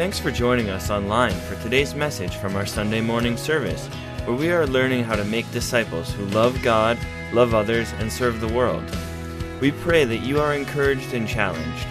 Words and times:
Thanks 0.00 0.18
for 0.18 0.30
joining 0.30 0.70
us 0.70 0.88
online 0.88 1.34
for 1.40 1.56
today's 1.56 1.94
message 1.94 2.36
from 2.36 2.56
our 2.56 2.64
Sunday 2.64 3.02
morning 3.02 3.36
service, 3.36 3.86
where 4.24 4.34
we 4.34 4.50
are 4.50 4.66
learning 4.66 5.04
how 5.04 5.14
to 5.14 5.26
make 5.26 5.52
disciples 5.52 6.10
who 6.10 6.24
love 6.28 6.62
God, 6.62 6.96
love 7.34 7.52
others, 7.52 7.92
and 7.98 8.10
serve 8.10 8.40
the 8.40 8.48
world. 8.48 8.82
We 9.60 9.72
pray 9.72 10.06
that 10.06 10.22
you 10.22 10.40
are 10.40 10.54
encouraged 10.54 11.12
and 11.12 11.28
challenged. 11.28 11.86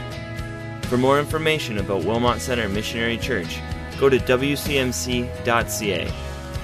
For 0.87 0.97
more 0.97 1.19
information 1.19 1.77
about 1.77 2.03
Wilmot 2.03 2.41
Center 2.41 2.67
Missionary 2.67 3.19
Church, 3.19 3.59
go 3.99 4.09
to 4.09 4.17
wcmc.ca. 4.17 6.11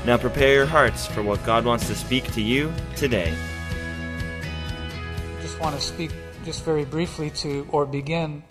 Now 0.03 0.17
prepare 0.17 0.53
your 0.55 0.65
hearts 0.65 1.05
for 1.05 1.21
what 1.21 1.45
God 1.45 1.63
wants 1.63 1.85
to 1.85 1.95
speak 1.95 2.23
to 2.33 2.41
you 2.41 2.73
today. 2.95 3.31
I 5.37 5.41
just 5.43 5.59
want 5.59 5.75
to 5.75 5.81
speak 5.81 6.09
just 6.43 6.65
very 6.65 6.85
briefly 6.85 7.29
to, 7.29 7.67
or 7.71 7.85
begin 7.85 8.41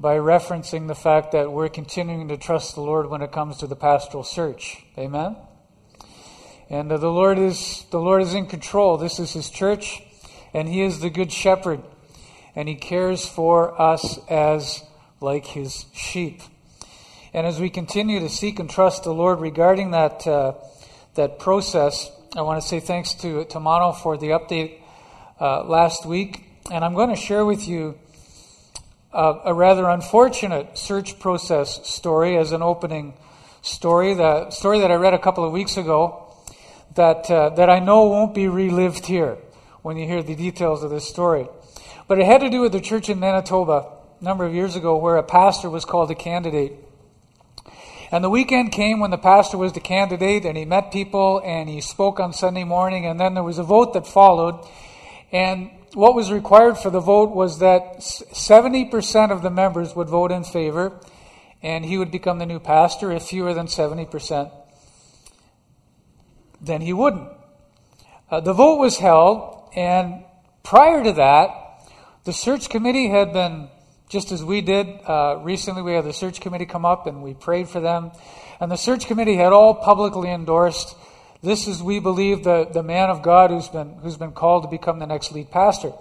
by 0.00 0.16
referencing 0.16 0.86
the 0.86 0.94
fact 0.94 1.32
that 1.32 1.50
we're 1.50 1.68
continuing 1.68 2.28
to 2.28 2.36
trust 2.36 2.74
the 2.74 2.80
Lord 2.80 3.10
when 3.10 3.20
it 3.20 3.32
comes 3.32 3.56
to 3.58 3.66
the 3.66 3.74
pastoral 3.74 4.22
search. 4.22 4.84
Amen. 4.96 5.36
And 6.70 6.90
the 6.90 7.10
Lord 7.10 7.38
is 7.38 7.84
the 7.90 7.98
Lord 7.98 8.22
is 8.22 8.34
in 8.34 8.46
control. 8.46 8.96
This 8.96 9.18
is 9.18 9.32
His 9.32 9.50
church, 9.50 10.02
and 10.52 10.68
He 10.68 10.82
is 10.82 11.00
the 11.00 11.10
good 11.10 11.32
shepherd, 11.32 11.82
and 12.54 12.68
He 12.68 12.74
cares 12.74 13.26
for 13.26 13.80
us 13.80 14.18
as 14.28 14.84
like 15.20 15.46
His 15.46 15.86
sheep. 15.94 16.42
And 17.32 17.46
as 17.46 17.58
we 17.58 17.70
continue 17.70 18.20
to 18.20 18.28
seek 18.28 18.58
and 18.58 18.70
trust 18.70 19.04
the 19.04 19.14
Lord 19.14 19.40
regarding 19.40 19.92
that 19.92 20.26
uh, 20.26 20.54
that 21.14 21.38
process, 21.38 22.10
I 22.36 22.42
want 22.42 22.60
to 22.62 22.68
say 22.68 22.80
thanks 22.80 23.14
to 23.14 23.46
to 23.46 23.58
Mono 23.58 23.92
for 23.92 24.16
the 24.16 24.28
update 24.28 24.80
uh, 25.40 25.64
last 25.64 26.06
week, 26.06 26.44
and 26.70 26.84
I'm 26.84 26.94
going 26.94 27.10
to 27.10 27.16
share 27.16 27.44
with 27.44 27.66
you 27.66 27.98
a 29.18 29.52
rather 29.52 29.88
unfortunate 29.88 30.78
search 30.78 31.18
process 31.18 31.84
story 31.88 32.36
as 32.36 32.52
an 32.52 32.62
opening 32.62 33.14
story. 33.62 34.14
The 34.14 34.50
story 34.50 34.78
that 34.80 34.92
I 34.92 34.94
read 34.94 35.12
a 35.12 35.18
couple 35.18 35.44
of 35.44 35.52
weeks 35.52 35.76
ago 35.76 36.32
that, 36.94 37.28
uh, 37.28 37.50
that 37.50 37.68
I 37.68 37.80
know 37.80 38.04
won't 38.04 38.32
be 38.32 38.46
relived 38.46 39.06
here 39.06 39.38
when 39.82 39.96
you 39.96 40.06
hear 40.06 40.22
the 40.22 40.36
details 40.36 40.84
of 40.84 40.90
this 40.90 41.08
story. 41.08 41.48
But 42.06 42.20
it 42.20 42.26
had 42.26 42.42
to 42.42 42.50
do 42.50 42.60
with 42.60 42.70
the 42.70 42.80
church 42.80 43.08
in 43.08 43.18
Manitoba 43.18 43.90
a 44.20 44.24
number 44.24 44.44
of 44.44 44.54
years 44.54 44.76
ago 44.76 44.96
where 44.96 45.16
a 45.16 45.24
pastor 45.24 45.68
was 45.68 45.84
called 45.84 46.12
a 46.12 46.14
candidate. 46.14 46.74
And 48.12 48.22
the 48.22 48.30
weekend 48.30 48.70
came 48.70 49.00
when 49.00 49.10
the 49.10 49.18
pastor 49.18 49.58
was 49.58 49.72
the 49.72 49.80
candidate 49.80 50.44
and 50.44 50.56
he 50.56 50.64
met 50.64 50.92
people 50.92 51.42
and 51.44 51.68
he 51.68 51.80
spoke 51.80 52.20
on 52.20 52.32
Sunday 52.32 52.64
morning 52.64 53.04
and 53.04 53.18
then 53.18 53.34
there 53.34 53.42
was 53.42 53.58
a 53.58 53.64
vote 53.64 53.94
that 53.94 54.06
followed. 54.06 54.64
And 55.32 55.70
what 55.94 56.14
was 56.14 56.30
required 56.30 56.78
for 56.78 56.90
the 56.90 57.00
vote 57.00 57.30
was 57.30 57.58
that 57.60 57.98
70% 57.98 59.30
of 59.30 59.42
the 59.42 59.50
members 59.50 59.94
would 59.96 60.08
vote 60.08 60.30
in 60.30 60.44
favor, 60.44 60.98
and 61.62 61.84
he 61.84 61.98
would 61.98 62.10
become 62.10 62.38
the 62.38 62.46
new 62.46 62.60
pastor. 62.60 63.12
If 63.12 63.24
fewer 63.24 63.54
than 63.54 63.66
70%, 63.66 64.50
then 66.60 66.80
he 66.80 66.92
wouldn't. 66.92 67.30
Uh, 68.30 68.40
the 68.40 68.52
vote 68.52 68.78
was 68.78 68.98
held, 68.98 69.70
and 69.74 70.24
prior 70.62 71.02
to 71.02 71.12
that, 71.12 71.50
the 72.24 72.32
search 72.32 72.68
committee 72.68 73.08
had 73.08 73.32
been, 73.32 73.68
just 74.10 74.32
as 74.32 74.44
we 74.44 74.60
did 74.60 74.86
uh, 75.06 75.38
recently, 75.42 75.80
we 75.80 75.94
had 75.94 76.04
the 76.04 76.12
search 76.12 76.40
committee 76.40 76.66
come 76.66 76.84
up 76.84 77.06
and 77.06 77.22
we 77.22 77.32
prayed 77.32 77.68
for 77.68 77.80
them. 77.80 78.10
And 78.60 78.70
the 78.70 78.76
search 78.76 79.06
committee 79.06 79.36
had 79.36 79.52
all 79.52 79.74
publicly 79.74 80.30
endorsed 80.30 80.94
this 81.42 81.68
is, 81.68 81.82
we 81.82 82.00
believe, 82.00 82.42
the, 82.44 82.64
the 82.64 82.82
man 82.82 83.10
of 83.10 83.22
God 83.22 83.50
who's 83.50 83.68
been, 83.68 83.94
who's 84.02 84.16
been 84.16 84.32
called 84.32 84.64
to 84.64 84.68
become 84.68 84.98
the 84.98 85.06
next 85.06 85.32
lead 85.32 85.50
pastor. 85.50 85.92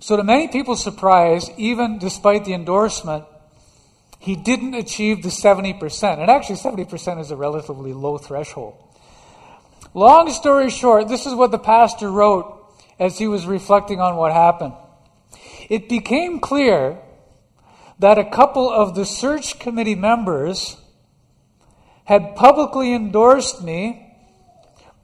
So, 0.00 0.16
to 0.16 0.24
many 0.24 0.48
people's 0.48 0.82
surprise, 0.82 1.50
even 1.56 1.98
despite 1.98 2.44
the 2.44 2.54
endorsement, 2.54 3.24
he 4.18 4.34
didn't 4.34 4.74
achieve 4.74 5.22
the 5.22 5.28
70%. 5.28 6.18
And 6.18 6.30
actually, 6.30 6.56
70% 6.56 7.20
is 7.20 7.30
a 7.30 7.36
relatively 7.36 7.92
low 7.92 8.18
threshold. 8.18 8.76
Long 9.94 10.30
story 10.30 10.70
short, 10.70 11.08
this 11.08 11.26
is 11.26 11.34
what 11.34 11.50
the 11.50 11.58
pastor 11.58 12.10
wrote 12.10 12.54
as 12.98 13.18
he 13.18 13.28
was 13.28 13.46
reflecting 13.46 14.00
on 14.00 14.16
what 14.16 14.32
happened. 14.32 14.74
It 15.68 15.88
became 15.88 16.40
clear 16.40 16.98
that 17.98 18.18
a 18.18 18.24
couple 18.24 18.70
of 18.70 18.94
the 18.94 19.04
search 19.04 19.58
committee 19.58 19.94
members 19.94 20.76
had 22.08 22.34
publicly 22.34 22.94
endorsed 22.94 23.62
me, 23.62 24.14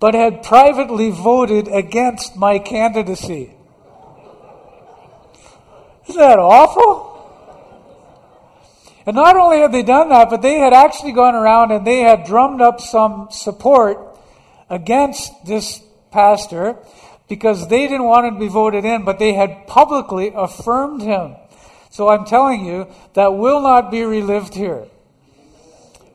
but 0.00 0.14
had 0.14 0.42
privately 0.42 1.10
voted 1.10 1.68
against 1.68 2.34
my 2.34 2.58
candidacy. 2.58 3.54
Isn't 6.08 6.18
that 6.18 6.38
awful? 6.38 7.12
And 9.04 9.14
not 9.14 9.36
only 9.36 9.58
had 9.58 9.70
they 9.70 9.82
done 9.82 10.08
that, 10.08 10.30
but 10.30 10.40
they 10.40 10.54
had 10.54 10.72
actually 10.72 11.12
gone 11.12 11.34
around 11.34 11.72
and 11.72 11.86
they 11.86 12.00
had 12.00 12.24
drummed 12.24 12.62
up 12.62 12.80
some 12.80 13.28
support 13.30 13.98
against 14.70 15.30
this 15.44 15.82
pastor 16.10 16.78
because 17.28 17.68
they 17.68 17.86
didn't 17.86 18.04
want 18.04 18.28
him 18.28 18.34
to 18.34 18.40
be 18.40 18.48
voted 18.48 18.86
in, 18.86 19.04
but 19.04 19.18
they 19.18 19.34
had 19.34 19.66
publicly 19.66 20.32
affirmed 20.34 21.02
him. 21.02 21.36
So 21.90 22.08
I'm 22.08 22.24
telling 22.24 22.64
you, 22.64 22.86
that 23.12 23.34
will 23.34 23.60
not 23.60 23.90
be 23.90 24.04
relived 24.04 24.54
here 24.54 24.86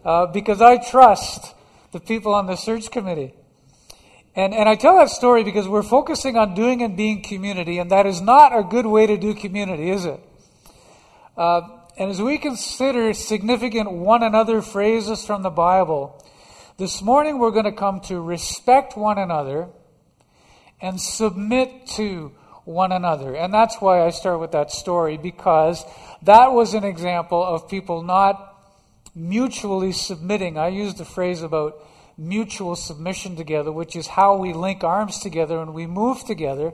uh, 0.04 0.28
because 0.28 0.62
I 0.62 0.78
trust 0.78 1.54
the 1.92 2.00
people 2.00 2.34
on 2.34 2.48
the 2.48 2.56
search 2.56 2.92
committee. 2.92 3.34
And, 4.36 4.54
and 4.54 4.70
I 4.70 4.76
tell 4.76 4.98
that 4.98 5.10
story 5.10 5.44
because 5.44 5.68
we're 5.68 5.84
focusing 5.84 6.38
on 6.38 6.54
doing 6.54 6.82
and 6.82 6.96
being 6.96 7.22
community, 7.22 7.80
and 7.80 7.92
that 7.92 8.06
is 8.06 8.22
not 8.22 8.58
a 8.58 8.64
good 8.64 8.86
way 8.86 9.08
to 9.08 9.18
do 9.18 9.34
community, 9.34 9.90
is 9.90 10.06
it? 10.06 10.20
Uh, 11.36 11.62
and 11.98 12.10
as 12.10 12.22
we 12.22 12.38
consider 12.38 13.14
significant 13.14 13.92
one 13.92 14.24
another 14.24 14.62
phrases 14.62 15.26
from 15.26 15.42
the 15.42 15.50
Bible, 15.50 16.24
this 16.78 17.02
morning 17.02 17.40
we're 17.40 17.52
going 17.52 17.66
to 17.66 17.74
come 17.74 18.00
to 18.02 18.22
respect 18.22 18.96
one 18.96 19.18
another 19.18 19.68
and 20.80 21.02
submit 21.02 21.88
to 21.88 22.32
one 22.64 22.92
another. 22.92 23.36
And 23.36 23.54
that's 23.54 23.82
why 23.82 24.06
I 24.06 24.12
start 24.12 24.40
with 24.40 24.52
that 24.52 24.72
story, 24.72 25.18
because 25.18 25.84
that 26.22 26.54
was 26.54 26.74
an 26.74 26.84
example 26.84 27.44
of 27.44 27.68
people 27.68 28.04
not 28.04 28.49
mutually 29.20 29.92
submitting. 29.92 30.58
I 30.58 30.70
used 30.70 30.98
the 30.98 31.06
phrase 31.06 31.42
about 31.42 31.84
mutual 32.18 32.76
submission 32.76 33.36
together, 33.36 33.72
which 33.72 33.96
is 33.96 34.08
how 34.08 34.38
we 34.38 34.54
link 34.54 34.84
arms 34.84 35.20
together 35.20 35.60
and 35.60 35.74
we 35.74 35.86
move 35.86 36.24
together 36.26 36.74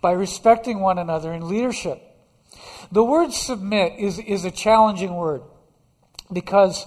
by 0.00 0.12
respecting 0.12 0.80
one 0.80 0.98
another 0.98 1.32
in 1.32 1.48
leadership. 1.48 2.00
The 2.90 3.04
word 3.04 3.32
submit 3.32 3.98
is, 3.98 4.18
is 4.18 4.44
a 4.44 4.50
challenging 4.50 5.14
word 5.14 5.42
because 6.32 6.86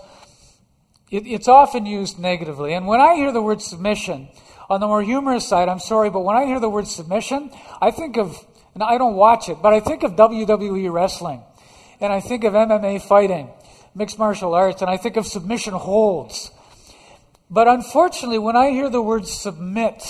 it, 1.11 1.27
it's 1.27 1.47
often 1.47 1.85
used 1.85 2.19
negatively. 2.19 2.73
And 2.73 2.87
when 2.87 2.99
I 2.99 3.15
hear 3.15 3.31
the 3.31 3.41
word 3.41 3.61
submission, 3.61 4.29
on 4.69 4.79
the 4.79 4.87
more 4.87 5.03
humorous 5.03 5.47
side, 5.47 5.69
I'm 5.69 5.79
sorry, 5.79 6.09
but 6.09 6.21
when 6.21 6.35
I 6.35 6.45
hear 6.45 6.59
the 6.59 6.69
word 6.69 6.87
submission, 6.87 7.51
I 7.81 7.91
think 7.91 8.17
of, 8.17 8.37
and 8.73 8.81
I 8.81 8.97
don't 8.97 9.15
watch 9.15 9.49
it, 9.49 9.61
but 9.61 9.73
I 9.73 9.79
think 9.79 10.03
of 10.03 10.15
WWE 10.15 10.91
wrestling. 10.91 11.43
And 12.01 12.11
I 12.11 12.19
think 12.19 12.43
of 12.43 12.53
MMA 12.53 13.01
fighting 13.01 13.49
mixed 13.95 14.19
martial 14.19 14.53
arts, 14.53 14.81
and 14.81 14.89
I 14.89 14.97
think 14.97 15.17
of 15.17 15.25
submission 15.25 15.73
holds. 15.73 16.51
But 17.49 17.67
unfortunately, 17.67 18.39
when 18.39 18.55
I 18.55 18.71
hear 18.71 18.89
the 18.89 19.01
word 19.01 19.27
submit, 19.27 20.03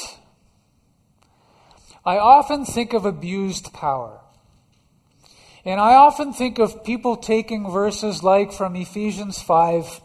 I 2.05 2.17
often 2.17 2.66
think 2.66 2.94
of 2.94 3.05
abused 3.05 3.73
power. 3.73 4.19
And 5.66 5.79
I 5.79 5.95
often 5.95 6.33
think 6.33 6.59
of 6.59 6.83
people 6.83 7.16
taking 7.16 7.69
verses 7.69 8.23
like 8.23 8.51
from 8.51 8.75
Ephesians 8.75 9.41
5 9.41 10.01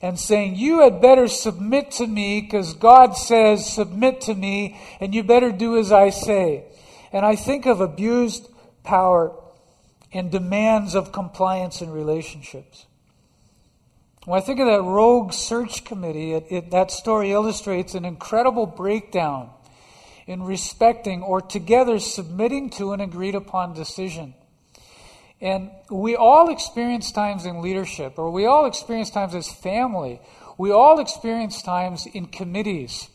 and 0.00 0.18
saying, 0.18 0.56
You 0.56 0.80
had 0.80 1.00
better 1.00 1.26
submit 1.26 1.90
to 1.92 2.06
me 2.06 2.40
because 2.40 2.74
God 2.74 3.16
says, 3.16 3.72
Submit 3.72 4.20
to 4.22 4.34
me, 4.34 4.78
and 5.00 5.14
you 5.14 5.24
better 5.24 5.50
do 5.50 5.76
as 5.76 5.90
I 5.90 6.10
say. 6.10 6.64
And 7.12 7.26
I 7.26 7.34
think 7.34 7.66
of 7.66 7.80
abused 7.80 8.48
power 8.84 9.34
and 10.12 10.30
demands 10.30 10.94
of 10.94 11.12
compliance 11.12 11.82
in 11.82 11.90
relationships. 11.90 12.86
When 14.26 14.36
I 14.36 14.44
think 14.44 14.58
of 14.58 14.66
that 14.66 14.82
rogue 14.82 15.32
search 15.32 15.84
committee, 15.84 16.32
it, 16.32 16.46
it, 16.50 16.70
that 16.72 16.90
story 16.90 17.30
illustrates 17.30 17.94
an 17.94 18.04
incredible 18.04 18.66
breakdown 18.66 19.50
in 20.26 20.42
respecting 20.42 21.22
or 21.22 21.40
together 21.40 22.00
submitting 22.00 22.70
to 22.70 22.92
an 22.92 23.00
agreed 23.00 23.36
upon 23.36 23.72
decision. 23.72 24.34
And 25.40 25.70
we 25.92 26.16
all 26.16 26.50
experience 26.50 27.12
times 27.12 27.46
in 27.46 27.62
leadership, 27.62 28.18
or 28.18 28.32
we 28.32 28.46
all 28.46 28.66
experience 28.66 29.10
times 29.10 29.32
as 29.32 29.48
family. 29.48 30.20
We 30.58 30.72
all 30.72 30.98
experience 30.98 31.62
times 31.62 32.04
in 32.12 32.26
committees. 32.26 33.08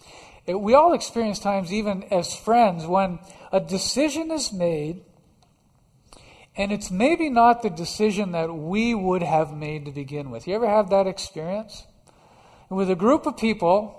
We 0.47 0.75
all 0.75 0.93
experience 0.93 1.39
times 1.39 1.73
even 1.73 2.03
as 2.03 2.37
friends 2.37 2.85
when 2.85 3.19
a 3.51 3.59
decision 3.59 4.31
is 4.31 4.53
made 4.53 5.01
and 6.55 6.71
it's 6.71 6.91
maybe 6.91 7.29
not 7.29 7.61
the 7.61 7.69
decision 7.69 8.33
that 8.33 8.53
we 8.53 8.93
would 8.93 9.23
have 9.23 9.53
made 9.53 9.85
to 9.85 9.91
begin 9.91 10.31
with. 10.31 10.47
You 10.47 10.55
ever 10.55 10.67
have 10.67 10.89
that 10.89 11.07
experience? 11.07 11.85
With 12.69 12.89
a 12.89 12.95
group 12.95 13.25
of 13.25 13.37
people, 13.37 13.97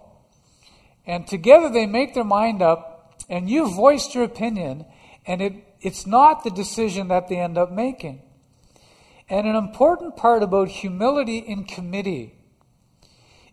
and 1.06 1.26
together 1.26 1.70
they 1.70 1.86
make 1.86 2.14
their 2.14 2.24
mind 2.24 2.62
up, 2.62 3.22
and 3.28 3.48
you 3.48 3.74
voiced 3.74 4.14
your 4.14 4.24
opinion, 4.24 4.84
and 5.26 5.40
it, 5.40 5.52
it's 5.80 6.06
not 6.06 6.44
the 6.44 6.50
decision 6.50 7.08
that 7.08 7.28
they 7.28 7.36
end 7.36 7.56
up 7.56 7.72
making. 7.72 8.22
And 9.28 9.46
an 9.46 9.56
important 9.56 10.16
part 10.16 10.42
about 10.42 10.68
humility 10.68 11.38
in 11.38 11.64
committee 11.64 12.34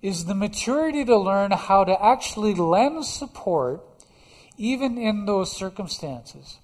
is 0.01 0.25
the 0.25 0.36
maturity 0.36 1.06
to 1.06 1.18
learn 1.18 1.51
how 1.51 1.84
to 1.84 2.04
actually 2.04 2.54
lend 2.54 3.06
support 3.06 3.86
even 4.57 4.98
in 4.98 5.25
those 5.25 5.56
circumstances. 5.56 6.60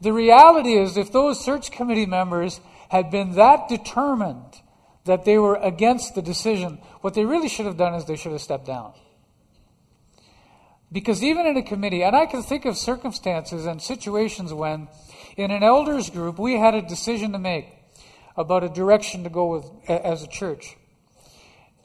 The 0.00 0.12
reality 0.12 0.74
is, 0.74 0.96
if 0.96 1.12
those 1.12 1.44
search 1.44 1.70
committee 1.70 2.06
members 2.06 2.60
had 2.88 3.10
been 3.10 3.32
that 3.32 3.68
determined 3.68 4.60
that 5.04 5.24
they 5.24 5.38
were 5.38 5.56
against 5.56 6.14
the 6.14 6.22
decision, 6.22 6.78
what 7.00 7.14
they 7.14 7.24
really 7.24 7.48
should 7.48 7.66
have 7.66 7.76
done 7.76 7.94
is 7.94 8.04
they 8.04 8.16
should 8.16 8.32
have 8.32 8.40
stepped 8.40 8.66
down. 8.66 8.92
Because 10.92 11.22
even 11.22 11.46
in 11.46 11.56
a 11.56 11.62
committee, 11.62 12.02
and 12.02 12.16
I 12.16 12.26
can 12.26 12.42
think 12.42 12.64
of 12.64 12.76
circumstances 12.76 13.64
and 13.64 13.80
situations 13.80 14.52
when, 14.52 14.88
in 15.36 15.50
an 15.50 15.62
elders 15.62 16.10
group, 16.10 16.38
we 16.38 16.58
had 16.58 16.74
a 16.74 16.82
decision 16.82 17.32
to 17.32 17.38
make 17.38 17.68
about 18.36 18.64
a 18.64 18.68
direction 18.68 19.22
to 19.24 19.30
go 19.30 19.46
with 19.46 19.70
as 19.88 20.22
a 20.22 20.26
church. 20.26 20.76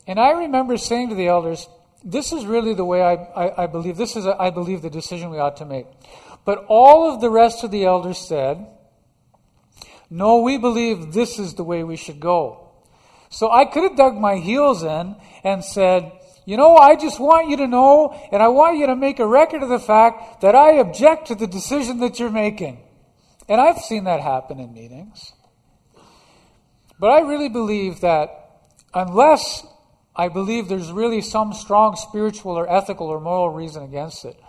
And 0.07 0.19
I 0.19 0.31
remember 0.31 0.77
saying 0.77 1.09
to 1.09 1.15
the 1.15 1.27
elders, 1.27 1.67
this 2.03 2.31
is 2.31 2.45
really 2.45 2.73
the 2.73 2.85
way 2.85 3.01
I, 3.01 3.13
I, 3.13 3.63
I 3.63 3.67
believe, 3.67 3.97
this 3.97 4.15
is, 4.15 4.25
a, 4.25 4.39
I 4.39 4.51
believe, 4.51 4.81
the 4.81 4.89
decision 4.89 5.29
we 5.31 5.39
ought 5.39 5.57
to 5.57 5.65
make. 5.65 5.87
But 6.45 6.65
all 6.67 7.11
of 7.11 7.21
the 7.21 7.29
rest 7.29 7.63
of 7.63 7.71
the 7.71 7.85
elders 7.85 8.19
said, 8.19 8.65
no, 10.09 10.41
we 10.41 10.57
believe 10.57 11.11
this 11.11 11.39
is 11.39 11.55
the 11.55 11.63
way 11.63 11.83
we 11.83 11.97
should 11.97 12.19
go. 12.19 12.71
So 13.29 13.51
I 13.51 13.65
could 13.65 13.83
have 13.83 13.97
dug 13.97 14.15
my 14.15 14.35
heels 14.35 14.83
in 14.83 15.15
and 15.43 15.63
said, 15.63 16.11
you 16.45 16.57
know, 16.57 16.75
I 16.75 16.95
just 16.95 17.19
want 17.19 17.49
you 17.49 17.57
to 17.57 17.67
know, 17.67 18.11
and 18.31 18.41
I 18.41 18.49
want 18.49 18.77
you 18.77 18.85
to 18.85 18.95
make 18.95 19.19
a 19.19 19.25
record 19.25 19.63
of 19.63 19.69
the 19.69 19.79
fact 19.79 20.41
that 20.41 20.55
I 20.55 20.73
object 20.73 21.27
to 21.27 21.35
the 21.35 21.47
decision 21.47 21.99
that 21.99 22.19
you're 22.19 22.29
making. 22.29 22.79
And 23.49 23.59
I've 23.59 23.79
seen 23.79 24.03
that 24.03 24.21
happen 24.21 24.59
in 24.59 24.73
meetings. 24.73 25.33
But 26.99 27.07
I 27.07 27.21
really 27.21 27.49
believe 27.49 28.01
that 28.01 28.61
unless 28.93 29.65
I 30.15 30.29
believe 30.29 30.69
there's 30.69 30.91
really 30.91 31.21
some 31.21 31.53
strong 31.53 31.95
spiritual 31.95 32.53
or 32.53 32.71
ethical 32.71 33.07
or 33.07 33.19
moral 33.19 33.49
reason 33.49 33.83
against 33.83 34.23
it, 34.23 34.39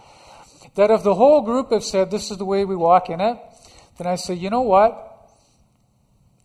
that 0.75 0.91
if 0.91 1.03
the 1.03 1.15
whole 1.15 1.43
group 1.43 1.71
have 1.71 1.85
said 1.85 2.11
this 2.11 2.31
is 2.31 2.39
the 2.39 2.45
way 2.45 2.65
we 2.65 2.77
walk 2.77 3.09
in 3.09 3.21
it, 3.21 3.39
then 3.99 4.07
I 4.07 4.17
say, 4.17 4.35
you 4.35 4.51
know 4.51 4.63
what? 4.63 5.03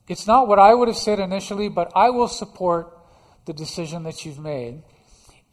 It's 0.08 0.28
not 0.28 0.48
what 0.48 0.60
I 0.60 0.74
would 0.74 0.88
have 0.88 0.98
said 0.98 1.20
initially, 1.20 1.70
but 1.70 1.92
I 1.96 2.10
will 2.10 2.28
support 2.28 2.98
the 3.46 3.54
decision 3.54 4.04
that 4.04 4.26
you've 4.26 4.40
made. 4.40 4.84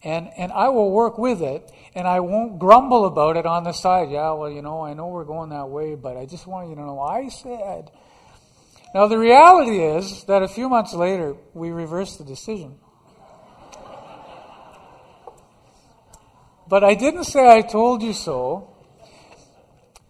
And, 0.01 0.29
and 0.37 0.51
I 0.53 0.69
will 0.69 0.91
work 0.91 1.17
with 1.17 1.41
it, 1.41 1.69
and 1.93 2.07
I 2.07 2.21
won't 2.21 2.57
grumble 2.57 3.05
about 3.05 3.35
it 3.35 3.45
on 3.45 3.65
the 3.65 3.73
side. 3.73 4.09
Yeah, 4.11 4.31
well, 4.31 4.49
you 4.49 4.61
know, 4.61 4.81
I 4.81 4.93
know 4.93 5.07
we're 5.07 5.25
going 5.25 5.49
that 5.49 5.69
way, 5.69 5.95
but 5.95 6.15
I 6.15 6.25
just 6.25 6.47
want 6.47 6.69
you 6.69 6.75
to 6.75 6.81
know 6.81 7.01
I 7.01 7.27
said. 7.27 7.91
Now, 8.93 9.07
the 9.07 9.17
reality 9.19 9.83
is 9.83 10.23
that 10.25 10.41
a 10.41 10.47
few 10.47 10.69
months 10.69 10.93
later, 10.93 11.35
we 11.53 11.71
reversed 11.71 12.17
the 12.17 12.23
decision. 12.23 12.75
But 16.69 16.83
I 16.83 16.93
didn't 16.93 17.23
say 17.23 17.49
I 17.49 17.61
told 17.61 18.03
you 18.03 18.13
so, 18.13 18.75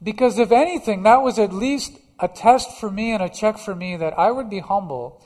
because 0.03 0.37
if 0.37 0.51
anything, 0.51 1.03
that 1.03 1.21
was 1.21 1.39
at 1.39 1.53
least 1.53 1.97
a 2.19 2.27
test 2.27 2.79
for 2.79 2.91
me 2.91 3.13
and 3.13 3.23
a 3.23 3.29
check 3.29 3.57
for 3.57 3.73
me 3.73 3.95
that 3.95 4.19
I 4.19 4.29
would 4.29 4.49
be 4.49 4.59
humble 4.59 5.23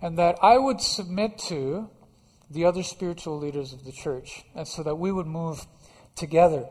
and 0.00 0.18
that 0.18 0.38
I 0.42 0.58
would 0.58 0.80
submit 0.80 1.38
to 1.46 1.88
the 2.50 2.64
other 2.64 2.82
spiritual 2.82 3.38
leaders 3.38 3.72
of 3.72 3.84
the 3.84 3.92
church, 3.92 4.42
and 4.54 4.66
so 4.66 4.82
that 4.82 4.96
we 4.96 5.10
would 5.10 5.26
move 5.26 5.66
together. 6.16 6.66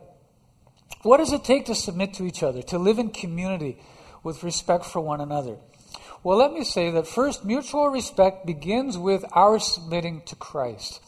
What 1.01 1.17
does 1.17 1.33
it 1.33 1.43
take 1.43 1.65
to 1.65 1.75
submit 1.75 2.13
to 2.15 2.25
each 2.25 2.43
other, 2.43 2.61
to 2.63 2.77
live 2.77 2.99
in 2.99 3.09
community 3.09 3.79
with 4.23 4.43
respect 4.43 4.85
for 4.85 4.99
one 4.99 5.21
another? 5.21 5.57
Well, 6.23 6.37
let 6.37 6.53
me 6.53 6.63
say 6.63 6.91
that 6.91 7.07
first, 7.07 7.45
mutual 7.45 7.89
respect 7.89 8.45
begins 8.45 8.97
with 8.97 9.25
our 9.31 9.57
submitting 9.57 10.21
to 10.27 10.35
Christ. 10.35 11.01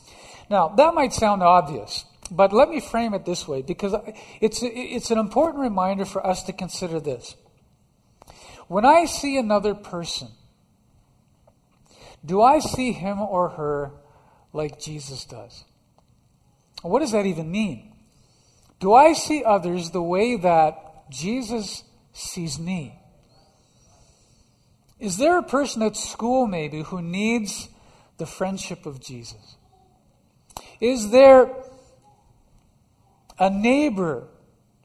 Now, 0.49 0.69
that 0.69 0.95
might 0.95 1.13
sound 1.13 1.43
obvious, 1.43 2.05
but 2.35 2.51
let 2.51 2.69
me 2.69 2.79
frame 2.79 3.13
it 3.13 3.25
this 3.25 3.47
way 3.47 3.61
because 3.61 3.93
it's, 4.41 4.59
it's 4.61 5.11
an 5.11 5.17
important 5.17 5.61
reminder 5.61 6.05
for 6.05 6.25
us 6.25 6.43
to 6.43 6.53
consider 6.53 6.99
this. 6.99 7.35
When 8.67 8.85
I 8.85 9.05
see 9.05 9.37
another 9.37 9.75
person, 9.75 10.29
do 12.25 12.41
I 12.41 12.59
see 12.59 12.91
him 12.91 13.21
or 13.21 13.49
her 13.49 13.91
like 14.53 14.79
Jesus 14.79 15.25
does. 15.25 15.65
What 16.83 16.99
does 16.99 17.11
that 17.11 17.25
even 17.25 17.51
mean? 17.51 17.91
Do 18.79 18.93
I 18.93 19.13
see 19.13 19.43
others 19.43 19.89
the 19.89 20.01
way 20.01 20.37
that 20.37 21.09
Jesus 21.09 21.83
sees 22.13 22.59
me? 22.59 22.99
Is 24.99 25.17
there 25.17 25.37
a 25.37 25.43
person 25.43 25.81
at 25.81 25.97
school 25.97 26.47
maybe 26.47 26.83
who 26.83 27.01
needs 27.01 27.69
the 28.17 28.25
friendship 28.25 28.85
of 28.85 29.01
Jesus? 29.01 29.57
Is 30.79 31.09
there 31.09 31.49
a 33.39 33.49
neighbor, 33.49 34.27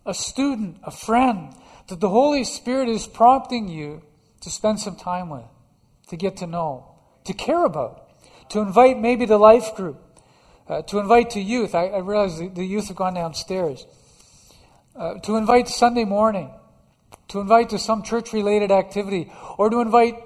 a 0.04 0.14
student, 0.14 0.78
a 0.82 0.90
friend 0.90 1.54
that 1.88 2.00
the 2.00 2.08
Holy 2.08 2.44
Spirit 2.44 2.88
is 2.88 3.06
prompting 3.06 3.68
you 3.68 4.02
to 4.40 4.50
spend 4.50 4.80
some 4.80 4.96
time 4.96 5.30
with, 5.30 5.44
to 6.08 6.16
get 6.16 6.36
to 6.38 6.46
know, 6.46 6.94
to 7.24 7.32
care 7.32 7.64
about? 7.64 8.08
to 8.50 8.60
invite 8.60 8.98
maybe 8.98 9.26
the 9.26 9.38
life 9.38 9.74
group, 9.74 10.00
uh, 10.68 10.82
to 10.82 10.98
invite 10.98 11.30
to 11.30 11.40
youth. 11.40 11.74
I, 11.74 11.86
I 11.88 11.98
realize 11.98 12.38
the, 12.38 12.48
the, 12.48 12.64
youth 12.64 12.88
have 12.88 12.96
gone 12.96 13.14
downstairs. 13.14 13.86
Uh, 14.96 15.14
to 15.20 15.36
invite 15.36 15.68
Sunday 15.68 16.04
morning, 16.04 16.50
to 17.28 17.40
invite 17.40 17.70
to 17.70 17.78
some 17.78 18.02
church 18.02 18.32
related 18.32 18.70
activity, 18.70 19.30
or 19.56 19.70
to 19.70 19.80
invite 19.80 20.16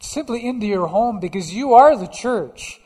simply 0.00 0.46
into 0.46 0.66
your 0.66 0.86
home 0.86 1.18
because 1.18 1.52
you 1.52 1.74
are 1.74 1.96
the 1.96 2.06
church. 2.06 2.80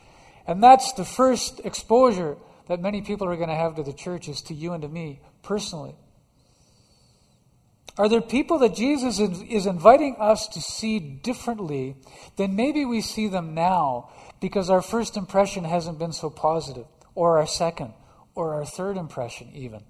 And 0.47 0.63
that's 0.63 0.93
the 0.93 1.05
first 1.05 1.59
exposure 1.63 2.37
that 2.67 2.81
many 2.81 3.01
people 3.01 3.27
are 3.27 3.35
going 3.35 3.49
to 3.49 3.55
have 3.55 3.75
to 3.75 3.83
the 3.83 3.93
church 3.93 4.27
is 4.27 4.41
to 4.43 4.53
you 4.53 4.73
and 4.73 4.81
to 4.81 4.89
me 4.89 5.19
personally. 5.43 5.95
Are 7.97 8.07
there 8.07 8.21
people 8.21 8.59
that 8.59 8.75
Jesus 8.75 9.19
is 9.19 9.65
inviting 9.65 10.17
us 10.19 10.47
to 10.49 10.61
see 10.61 10.99
differently 10.99 11.95
than 12.35 12.55
maybe 12.55 12.85
we 12.85 13.01
see 13.01 13.27
them 13.27 13.55
now 13.55 14.11
because 14.39 14.69
our 14.69 14.83
first 14.83 15.17
impression 15.17 15.63
hasn't 15.63 15.97
been 15.97 16.13
so 16.13 16.29
positive, 16.29 16.85
or 17.15 17.39
our 17.39 17.47
second, 17.47 17.93
or 18.35 18.53
our 18.53 18.65
third 18.65 18.97
impression, 18.97 19.49
even. 19.53 19.81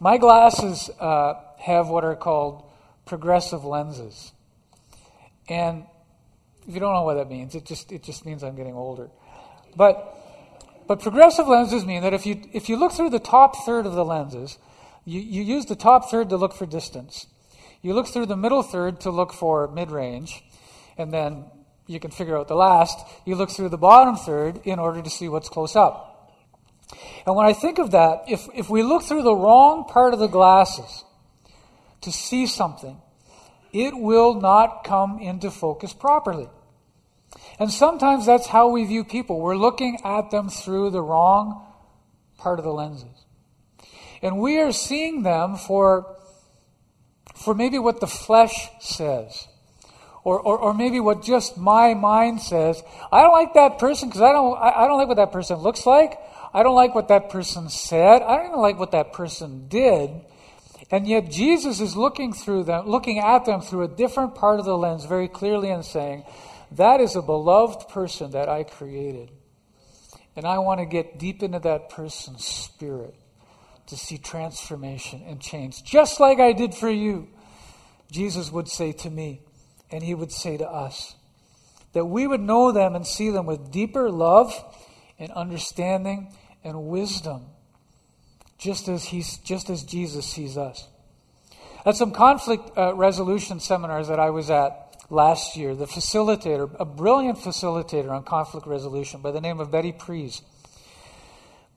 My 0.00 0.18
glasses 0.18 0.90
uh, 0.98 1.34
have 1.58 1.88
what 1.88 2.04
are 2.04 2.16
called 2.16 2.68
progressive 3.06 3.64
lenses. 3.64 4.32
And 5.48 5.84
if 6.66 6.74
you 6.74 6.80
don't 6.80 6.92
know 6.92 7.04
what 7.04 7.14
that 7.14 7.28
means, 7.28 7.54
it 7.54 7.64
just, 7.64 7.92
it 7.92 8.02
just 8.02 8.26
means 8.26 8.42
I'm 8.42 8.56
getting 8.56 8.74
older. 8.74 9.10
But, 9.76 10.17
but 10.88 11.00
progressive 11.00 11.46
lenses 11.46 11.84
mean 11.84 12.02
that 12.02 12.14
if 12.14 12.24
you, 12.24 12.42
if 12.52 12.70
you 12.70 12.76
look 12.76 12.92
through 12.92 13.10
the 13.10 13.18
top 13.18 13.64
third 13.66 13.84
of 13.84 13.92
the 13.92 14.04
lenses, 14.04 14.56
you, 15.04 15.20
you 15.20 15.42
use 15.42 15.66
the 15.66 15.76
top 15.76 16.10
third 16.10 16.30
to 16.30 16.36
look 16.36 16.54
for 16.54 16.64
distance. 16.64 17.26
You 17.82 17.92
look 17.92 18.08
through 18.08 18.26
the 18.26 18.36
middle 18.36 18.62
third 18.62 19.00
to 19.02 19.10
look 19.10 19.34
for 19.34 19.68
mid 19.68 19.90
range, 19.90 20.42
and 20.96 21.12
then 21.12 21.44
you 21.86 22.00
can 22.00 22.10
figure 22.10 22.36
out 22.38 22.48
the 22.48 22.56
last. 22.56 22.98
You 23.26 23.36
look 23.36 23.50
through 23.50 23.68
the 23.68 23.78
bottom 23.78 24.16
third 24.16 24.62
in 24.64 24.78
order 24.78 25.02
to 25.02 25.10
see 25.10 25.28
what's 25.28 25.50
close 25.50 25.76
up. 25.76 26.32
And 27.26 27.36
when 27.36 27.46
I 27.46 27.52
think 27.52 27.78
of 27.78 27.90
that, 27.90 28.24
if, 28.26 28.48
if 28.54 28.70
we 28.70 28.82
look 28.82 29.02
through 29.02 29.22
the 29.22 29.34
wrong 29.34 29.84
part 29.84 30.14
of 30.14 30.20
the 30.20 30.26
glasses 30.26 31.04
to 32.00 32.10
see 32.10 32.46
something, 32.46 32.98
it 33.74 33.94
will 33.94 34.40
not 34.40 34.84
come 34.84 35.18
into 35.18 35.50
focus 35.50 35.92
properly. 35.92 36.48
And 37.58 37.70
sometimes 37.70 38.26
that's 38.26 38.46
how 38.46 38.68
we 38.68 38.84
view 38.84 39.04
people. 39.04 39.40
We're 39.40 39.56
looking 39.56 39.98
at 40.04 40.30
them 40.30 40.48
through 40.48 40.90
the 40.90 41.02
wrong 41.02 41.66
part 42.36 42.58
of 42.58 42.64
the 42.64 42.72
lenses. 42.72 43.24
And 44.22 44.38
we 44.38 44.60
are 44.60 44.72
seeing 44.72 45.22
them 45.22 45.56
for, 45.56 46.16
for 47.34 47.54
maybe 47.54 47.78
what 47.78 48.00
the 48.00 48.06
flesh 48.06 48.68
says 48.80 49.48
or, 50.24 50.40
or, 50.40 50.58
or 50.58 50.74
maybe 50.74 51.00
what 51.00 51.22
just 51.22 51.56
my 51.56 51.94
mind 51.94 52.40
says. 52.42 52.82
I 53.10 53.22
don't 53.22 53.32
like 53.32 53.54
that 53.54 53.78
person 53.78 54.08
because 54.08 54.22
I 54.22 54.32
don't, 54.32 54.56
I, 54.58 54.84
I 54.84 54.86
don't 54.86 54.98
like 54.98 55.08
what 55.08 55.16
that 55.16 55.32
person 55.32 55.56
looks 55.58 55.86
like. 55.86 56.18
I 56.52 56.62
don't 56.62 56.74
like 56.74 56.94
what 56.94 57.08
that 57.08 57.30
person 57.30 57.68
said. 57.68 58.22
I 58.22 58.36
don't 58.36 58.46
even 58.46 58.60
like 58.60 58.78
what 58.78 58.92
that 58.92 59.12
person 59.12 59.68
did. 59.68 60.10
And 60.90 61.06
yet 61.06 61.30
Jesus 61.30 61.80
is 61.80 61.96
looking 61.96 62.32
through 62.32 62.64
them, 62.64 62.86
looking 62.86 63.18
at 63.18 63.44
them 63.44 63.60
through 63.60 63.82
a 63.82 63.88
different 63.88 64.34
part 64.34 64.58
of 64.58 64.64
the 64.64 64.76
lens 64.76 65.04
very 65.04 65.28
clearly 65.28 65.70
and 65.70 65.84
saying, 65.84 66.24
that 66.72 67.00
is 67.00 67.16
a 67.16 67.22
beloved 67.22 67.88
person 67.88 68.32
that 68.32 68.48
I 68.48 68.64
created. 68.64 69.30
And 70.36 70.46
I 70.46 70.58
want 70.58 70.80
to 70.80 70.86
get 70.86 71.18
deep 71.18 71.42
into 71.42 71.58
that 71.60 71.88
person's 71.88 72.44
spirit 72.44 73.14
to 73.86 73.96
see 73.96 74.18
transformation 74.18 75.22
and 75.26 75.40
change. 75.40 75.82
Just 75.82 76.20
like 76.20 76.38
I 76.38 76.52
did 76.52 76.74
for 76.74 76.90
you, 76.90 77.28
Jesus 78.10 78.52
would 78.52 78.68
say 78.68 78.92
to 78.92 79.10
me 79.10 79.40
and 79.90 80.02
he 80.02 80.14
would 80.14 80.32
say 80.32 80.56
to 80.56 80.68
us. 80.68 81.14
That 81.94 82.04
we 82.04 82.26
would 82.26 82.40
know 82.40 82.70
them 82.70 82.94
and 82.94 83.06
see 83.06 83.30
them 83.30 83.46
with 83.46 83.72
deeper 83.72 84.10
love 84.10 84.52
and 85.18 85.32
understanding 85.32 86.32
and 86.62 86.84
wisdom, 86.84 87.46
just 88.58 88.88
as, 88.88 89.04
he's, 89.04 89.38
just 89.38 89.70
as 89.70 89.82
Jesus 89.84 90.26
sees 90.26 90.58
us. 90.58 90.86
At 91.86 91.96
some 91.96 92.12
conflict 92.12 92.76
uh, 92.76 92.94
resolution 92.94 93.58
seminars 93.58 94.08
that 94.08 94.20
I 94.20 94.30
was 94.30 94.50
at 94.50 94.87
last 95.10 95.56
year, 95.56 95.74
the 95.74 95.86
facilitator, 95.86 96.74
a 96.78 96.84
brilliant 96.84 97.38
facilitator 97.38 98.10
on 98.10 98.24
conflict 98.24 98.66
resolution 98.66 99.20
by 99.20 99.30
the 99.30 99.40
name 99.40 99.60
of 99.60 99.70
Betty 99.70 99.92
Pries. 99.92 100.42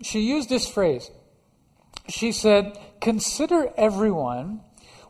She 0.02 0.22
used 0.22 0.50
this 0.50 0.68
phrase. 0.68 1.10
She 2.10 2.32
said, 2.32 2.78
Consider 3.00 3.72
everyone 3.78 4.62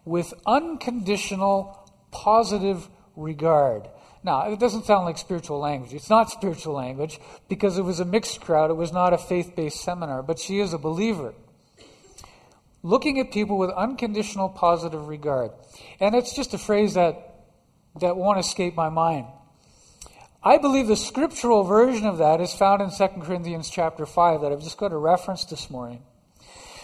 with 0.06 0.34
unconditional 0.46 1.90
positive 2.12 2.88
regard. 3.16 3.88
Now, 4.24 4.52
it 4.52 4.60
doesn't 4.60 4.86
sound 4.86 5.06
like 5.06 5.18
spiritual 5.18 5.60
language. 5.60 5.94
It's 5.94 6.10
not 6.10 6.30
spiritual 6.30 6.76
language 6.76 7.20
because 7.50 7.78
it 7.78 7.82
was 7.84 8.00
a 8.00 8.06
mixed 8.06 8.42
crowd. 8.42 8.70
It 8.70 8.76
was 8.76 8.92
not 8.92 9.14
a 9.14 9.18
faith 9.18 9.56
based 9.56 9.82
seminar, 9.82 10.22
but 10.22 10.38
she 10.38 10.60
is 10.60 10.74
a 10.74 10.78
believer. 10.78 11.34
Looking 12.84 13.20
at 13.20 13.32
people 13.32 13.58
with 13.58 13.72
unconditional 13.72 14.50
positive 14.50 15.08
regard. 15.08 15.52
And 16.00 16.14
it's 16.16 16.36
just 16.36 16.54
a 16.54 16.58
phrase 16.58 16.94
that, 16.96 17.31
that 18.00 18.18
won't 18.18 18.40
escape 18.40 18.76
my 18.76 18.90
mind. 18.90 19.28
I 20.44 20.58
believe 20.58 20.88
the 20.88 20.96
scriptural 20.96 21.64
version 21.64 22.08
of 22.08 22.18
that 22.18 22.42
is 22.42 22.54
found 22.54 22.82
in 22.82 22.90
2 22.90 23.22
Corinthians 23.22 23.70
chapter 23.70 24.06
5 24.06 24.42
that 24.42 24.52
I've 24.52 24.64
just 24.64 24.78
got 24.78 24.92
a 24.92 24.98
reference 24.98 25.46
this 25.46 25.70
morning. 25.70 26.02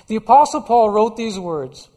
The 0.07 0.15
Apostle 0.15 0.61
Paul 0.61 0.89
wrote 0.89 1.17
these 1.17 1.39
words 1.39 1.89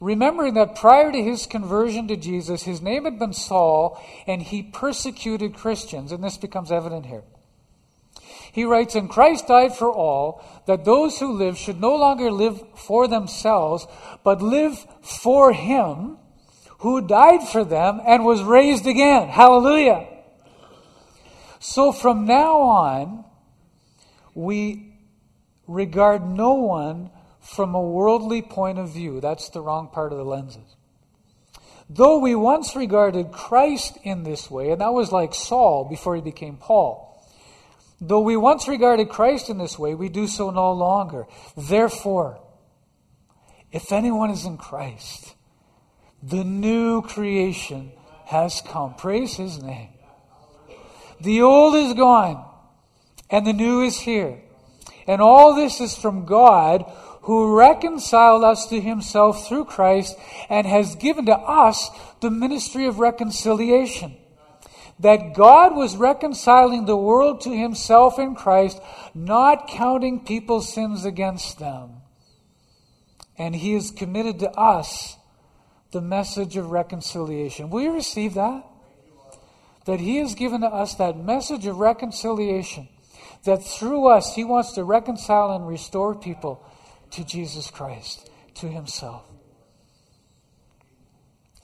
remembering 0.00 0.54
that 0.54 0.76
prior 0.76 1.10
to 1.10 1.22
his 1.22 1.46
conversion 1.46 2.06
to 2.08 2.16
Jesus, 2.16 2.62
his 2.62 2.80
name 2.80 3.04
had 3.04 3.18
been 3.18 3.32
Saul, 3.32 4.00
and 4.26 4.42
he 4.42 4.62
persecuted 4.62 5.54
Christians, 5.54 6.12
and 6.12 6.22
this 6.22 6.36
becomes 6.36 6.70
evident 6.70 7.06
here. 7.06 7.24
He 8.52 8.64
writes, 8.64 8.94
And 8.94 9.10
Christ 9.10 9.48
died 9.48 9.74
for 9.74 9.92
all, 9.92 10.44
that 10.66 10.84
those 10.84 11.18
who 11.18 11.32
live 11.32 11.58
should 11.58 11.80
no 11.80 11.96
longer 11.96 12.30
live 12.30 12.62
for 12.76 13.08
themselves, 13.08 13.86
but 14.24 14.40
live 14.40 14.86
for 15.02 15.52
him 15.52 16.18
who 16.78 17.06
died 17.06 17.46
for 17.48 17.64
them 17.64 18.00
and 18.06 18.24
was 18.24 18.42
raised 18.42 18.86
again. 18.86 19.28
Hallelujah. 19.28 20.06
So 21.60 21.92
from 21.92 22.26
now 22.26 22.60
on, 22.60 23.24
we 24.34 24.94
regard 25.66 26.28
no 26.28 26.54
one 26.54 27.10
from 27.40 27.74
a 27.74 27.82
worldly 27.82 28.42
point 28.42 28.78
of 28.78 28.92
view. 28.92 29.20
That's 29.20 29.48
the 29.48 29.60
wrong 29.60 29.88
part 29.88 30.12
of 30.12 30.18
the 30.18 30.24
lenses. 30.24 30.76
Though 31.90 32.18
we 32.18 32.34
once 32.34 32.76
regarded 32.76 33.32
Christ 33.32 33.98
in 34.04 34.22
this 34.22 34.50
way, 34.50 34.70
and 34.70 34.80
that 34.80 34.92
was 34.92 35.10
like 35.10 35.34
Saul 35.34 35.84
before 35.84 36.14
he 36.14 36.20
became 36.20 36.58
Paul. 36.58 37.06
Though 38.00 38.20
we 38.20 38.36
once 38.36 38.68
regarded 38.68 39.08
Christ 39.08 39.48
in 39.48 39.58
this 39.58 39.78
way, 39.78 39.94
we 39.94 40.08
do 40.08 40.26
so 40.28 40.50
no 40.50 40.72
longer. 40.72 41.26
Therefore, 41.56 42.40
if 43.72 43.90
anyone 43.90 44.30
is 44.30 44.44
in 44.44 44.58
Christ, 44.58 45.34
the 46.22 46.44
new 46.44 47.02
creation 47.02 47.92
has 48.26 48.60
come. 48.60 48.94
Praise 48.94 49.36
his 49.36 49.62
name. 49.62 49.90
The 51.20 51.42
old 51.42 51.74
is 51.74 51.94
gone, 51.94 52.44
and 53.30 53.46
the 53.46 53.52
new 53.52 53.82
is 53.82 54.00
here. 54.00 54.40
And 55.06 55.20
all 55.20 55.54
this 55.54 55.80
is 55.80 55.96
from 55.96 56.26
God 56.26 56.84
who 57.22 57.54
reconciled 57.56 58.42
us 58.42 58.66
to 58.68 58.80
himself 58.80 59.46
through 59.46 59.66
Christ 59.66 60.16
and 60.48 60.66
has 60.66 60.96
given 60.96 61.26
to 61.26 61.36
us 61.36 61.90
the 62.20 62.30
ministry 62.30 62.86
of 62.86 63.00
reconciliation. 63.00 64.16
That 65.00 65.34
God 65.34 65.76
was 65.76 65.94
reconciling 65.96 66.86
the 66.86 66.96
world 66.96 67.42
to 67.42 67.50
himself 67.50 68.18
in 68.18 68.34
Christ, 68.34 68.80
not 69.14 69.68
counting 69.68 70.24
people's 70.24 70.72
sins 70.72 71.04
against 71.04 71.58
them. 71.58 72.00
And 73.36 73.54
he 73.54 73.74
has 73.74 73.90
committed 73.90 74.38
to 74.40 74.50
us 74.52 75.17
the 75.90 76.00
message 76.00 76.56
of 76.56 76.70
reconciliation. 76.70 77.70
Will 77.70 77.82
you 77.82 77.92
receive 77.92 78.34
that? 78.34 78.64
That 79.86 80.00
he 80.00 80.16
has 80.18 80.34
given 80.34 80.60
to 80.60 80.66
us 80.66 80.94
that 80.96 81.16
message 81.16 81.66
of 81.66 81.78
reconciliation. 81.78 82.88
That 83.44 83.62
through 83.62 84.08
us, 84.08 84.34
he 84.34 84.44
wants 84.44 84.72
to 84.72 84.84
reconcile 84.84 85.52
and 85.52 85.66
restore 85.66 86.14
people 86.14 86.64
to 87.12 87.24
Jesus 87.24 87.70
Christ, 87.70 88.28
to 88.56 88.68
Himself. 88.68 89.24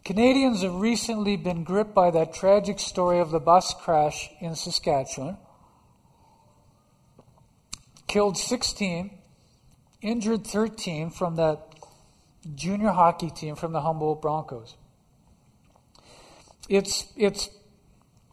Canadians 0.05 0.63
have 0.63 0.75
recently 0.75 1.37
been 1.37 1.65
gripped 1.65 1.95
by 1.95 2.11
that 2.11 2.35
tragic 2.35 2.79
story 2.79 3.21
of 3.21 3.31
the 3.31 3.41
bus 3.41 3.75
crash 3.75 4.29
in 4.41 4.55
Saskatchewan. 4.55 5.39
Killed 8.07 8.37
16, 8.37 9.11
injured 10.03 10.47
13 10.47 11.11
from 11.11 11.37
that 11.37 11.74
junior 12.45 12.91
hockey 12.91 13.31
team 13.31 13.57
from 13.57 13.73
the 13.73 13.81
Humboldt 13.81 14.23
Broncos. 14.23 14.77
It's, 16.69 17.07
it's, 17.17 17.51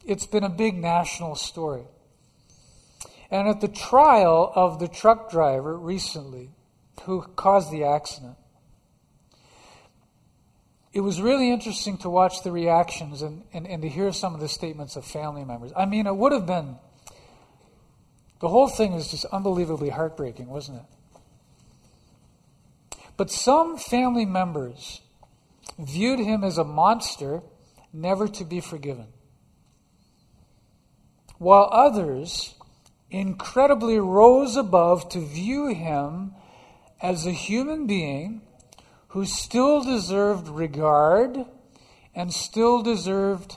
it's 0.04 0.26
been 0.26 0.44
a 0.44 0.48
big 0.48 0.76
national 0.76 1.34
story. 1.34 1.84
And 3.30 3.48
at 3.48 3.60
the 3.60 3.68
trial 3.68 4.52
of 4.54 4.78
the 4.78 4.88
truck 4.88 5.30
driver 5.30 5.76
recently, 5.76 6.50
who 7.04 7.22
caused 7.22 7.70
the 7.70 7.84
accident. 7.84 8.36
It 10.92 11.00
was 11.00 11.20
really 11.20 11.50
interesting 11.50 11.96
to 11.98 12.10
watch 12.10 12.42
the 12.42 12.52
reactions 12.52 13.22
and, 13.22 13.44
and, 13.52 13.66
and 13.66 13.82
to 13.82 13.88
hear 13.88 14.12
some 14.12 14.34
of 14.34 14.40
the 14.40 14.48
statements 14.48 14.96
of 14.96 15.04
family 15.04 15.44
members. 15.44 15.72
I 15.74 15.86
mean, 15.86 16.06
it 16.06 16.14
would 16.14 16.32
have 16.32 16.46
been, 16.46 16.76
the 18.40 18.48
whole 18.48 18.68
thing 18.68 18.92
is 18.92 19.10
just 19.10 19.24
unbelievably 19.26 19.88
heartbreaking, 19.88 20.48
wasn't 20.48 20.78
it? 20.78 20.84
But 23.22 23.30
some 23.30 23.78
family 23.78 24.26
members 24.26 25.00
viewed 25.78 26.18
him 26.18 26.42
as 26.42 26.58
a 26.58 26.64
monster 26.64 27.40
never 27.92 28.26
to 28.26 28.44
be 28.44 28.60
forgiven. 28.60 29.06
While 31.38 31.68
others 31.70 32.56
incredibly 33.12 34.00
rose 34.00 34.56
above 34.56 35.08
to 35.10 35.20
view 35.20 35.68
him 35.68 36.34
as 37.00 37.24
a 37.24 37.30
human 37.30 37.86
being 37.86 38.42
who 39.10 39.24
still 39.24 39.84
deserved 39.84 40.48
regard 40.48 41.46
and 42.16 42.34
still 42.34 42.82
deserved 42.82 43.56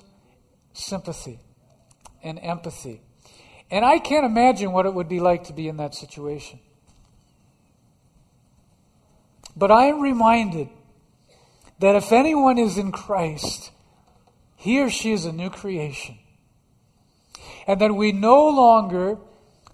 sympathy 0.74 1.40
and 2.22 2.38
empathy. 2.38 3.02
And 3.72 3.84
I 3.84 3.98
can't 3.98 4.28
imagine 4.28 4.74
what 4.74 4.86
it 4.86 4.94
would 4.94 5.10
be 5.10 5.20
like 5.20 5.46
to 5.46 5.54
be 5.54 5.68
in 5.68 5.78
that 5.78 5.96
situation. 5.96 6.60
But 9.56 9.72
I 9.72 9.86
am 9.86 10.02
reminded 10.02 10.70
that 11.80 11.96
if 11.96 12.12
anyone 12.12 12.58
is 12.58 12.78
in 12.78 12.92
Christ, 12.92 13.72
he 14.56 14.82
or 14.82 14.90
she 14.90 15.12
is 15.12 15.26
a 15.26 15.32
new 15.32 15.50
creation. 15.50 16.18
And 17.68 17.80
that 17.82 17.96
we 17.96 18.12
no 18.12 18.48
longer 18.48 19.18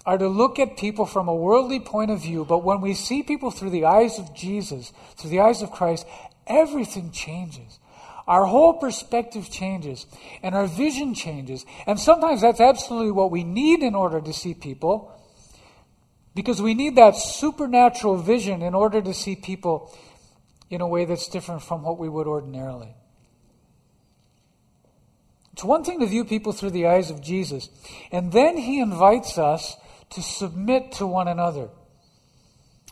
are 0.06 0.18
to 0.18 0.28
look 0.28 0.60
at 0.60 0.78
people 0.78 1.06
from 1.06 1.28
a 1.28 1.36
worldly 1.36 1.80
point 1.80 2.10
of 2.10 2.22
view, 2.22 2.44
but 2.46 2.64
when 2.64 2.82
we 2.82 2.94
see 2.94 3.22
people 3.22 3.52
through 3.52 3.70
the 3.70 3.86
eyes 3.86 4.18
of 4.18 4.34
Jesus, 4.34 4.92
through 5.16 5.30
the 5.30 5.40
eyes 5.40 5.62
of 5.62 5.72
Christ, 5.72 6.08
everything 6.48 7.12
changes. 7.12 7.80
Our 8.28 8.46
whole 8.46 8.74
perspective 8.74 9.50
changes, 9.50 10.06
and 10.42 10.56
our 10.56 10.68
vision 10.68 11.14
changes. 11.14 11.66
And 11.86 12.00
sometimes 12.00 12.42
that's 12.42 12.62
absolutely 12.62 13.12
what 13.12 13.32
we 13.32 13.44
need 13.44 13.84
in 13.84 13.94
order 13.94 14.22
to 14.22 14.34
see 14.34 14.54
people, 14.54 15.12
because 16.34 16.62
we 16.62 16.74
need 16.74 16.96
that 16.96 17.16
supernatural 17.16 18.18
vision 18.18 18.62
in 18.62 18.74
order 18.74 19.02
to 19.02 19.14
see 19.14 19.36
people 19.36 19.94
in 20.70 20.82
a 20.82 20.88
way 20.88 21.06
that's 21.06 21.28
different 21.28 21.62
from 21.62 21.84
what 21.84 22.00
we 22.00 22.08
would 22.08 22.28
ordinarily. 22.28 22.96
It's 25.54 25.64
one 25.64 25.84
thing 25.84 26.00
to 26.00 26.06
view 26.06 26.24
people 26.24 26.54
through 26.54 26.72
the 26.72 26.88
eyes 26.88 27.12
of 27.12 27.22
Jesus, 27.22 27.70
and 28.12 28.32
then 28.32 28.58
he 28.58 28.80
invites 28.80 29.38
us 29.38 29.76
to 30.12 30.22
submit 30.22 30.94
to 30.94 31.06
one 31.06 31.28
another. 31.28 31.70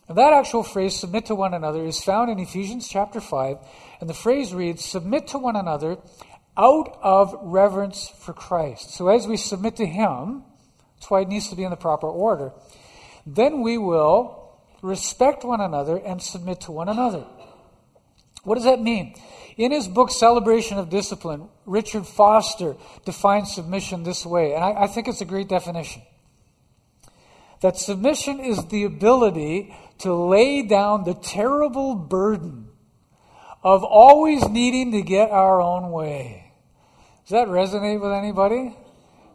And 0.09 0.17
that 0.17 0.33
actual 0.33 0.63
phrase, 0.63 0.99
submit 0.99 1.27
to 1.27 1.35
one 1.35 1.53
another, 1.53 1.85
is 1.85 2.03
found 2.03 2.31
in 2.31 2.39
Ephesians 2.39 2.89
chapter 2.89 3.21
5, 3.21 3.57
and 4.01 4.09
the 4.09 4.13
phrase 4.13 4.53
reads, 4.53 4.83
submit 4.83 5.27
to 5.27 5.37
one 5.37 5.55
another 5.55 5.97
out 6.57 6.97
of 7.01 7.33
reverence 7.41 8.09
for 8.09 8.33
Christ. 8.33 8.91
So 8.91 9.07
as 9.07 9.27
we 9.27 9.37
submit 9.37 9.77
to 9.77 9.85
Him, 9.85 10.43
that's 10.95 11.09
why 11.09 11.21
it 11.21 11.29
needs 11.29 11.49
to 11.49 11.55
be 11.55 11.63
in 11.63 11.69
the 11.69 11.77
proper 11.77 12.07
order, 12.07 12.51
then 13.35 13.61
we 13.61 13.77
will 13.77 14.57
respect 14.81 15.43
one 15.43 15.61
another 15.61 15.97
and 15.97 16.21
submit 16.21 16.61
to 16.61 16.71
one 16.71 16.89
another. 16.89 17.25
What 18.43 18.55
does 18.55 18.63
that 18.63 18.81
mean? 18.81 19.15
In 19.57 19.71
his 19.71 19.87
book, 19.87 20.09
Celebration 20.09 20.77
of 20.77 20.89
Discipline, 20.89 21.49
Richard 21.65 22.07
Foster 22.07 22.75
defines 23.05 23.53
submission 23.53 24.03
this 24.03 24.25
way, 24.25 24.53
and 24.53 24.63
I, 24.63 24.83
I 24.83 24.87
think 24.87 25.07
it's 25.07 25.21
a 25.21 25.25
great 25.25 25.49
definition 25.49 26.01
that 27.61 27.77
submission 27.77 28.39
is 28.39 28.65
the 28.67 28.83
ability 28.83 29.75
to 29.99 30.13
lay 30.13 30.61
down 30.61 31.03
the 31.03 31.13
terrible 31.13 31.95
burden 31.95 32.69
of 33.63 33.83
always 33.83 34.47
needing 34.47 34.91
to 34.93 35.01
get 35.01 35.29
our 35.29 35.61
own 35.61 35.91
way. 35.91 36.53
Does 37.27 37.31
that 37.31 37.47
resonate 37.47 38.01
with 38.01 38.13
anybody? 38.13 38.75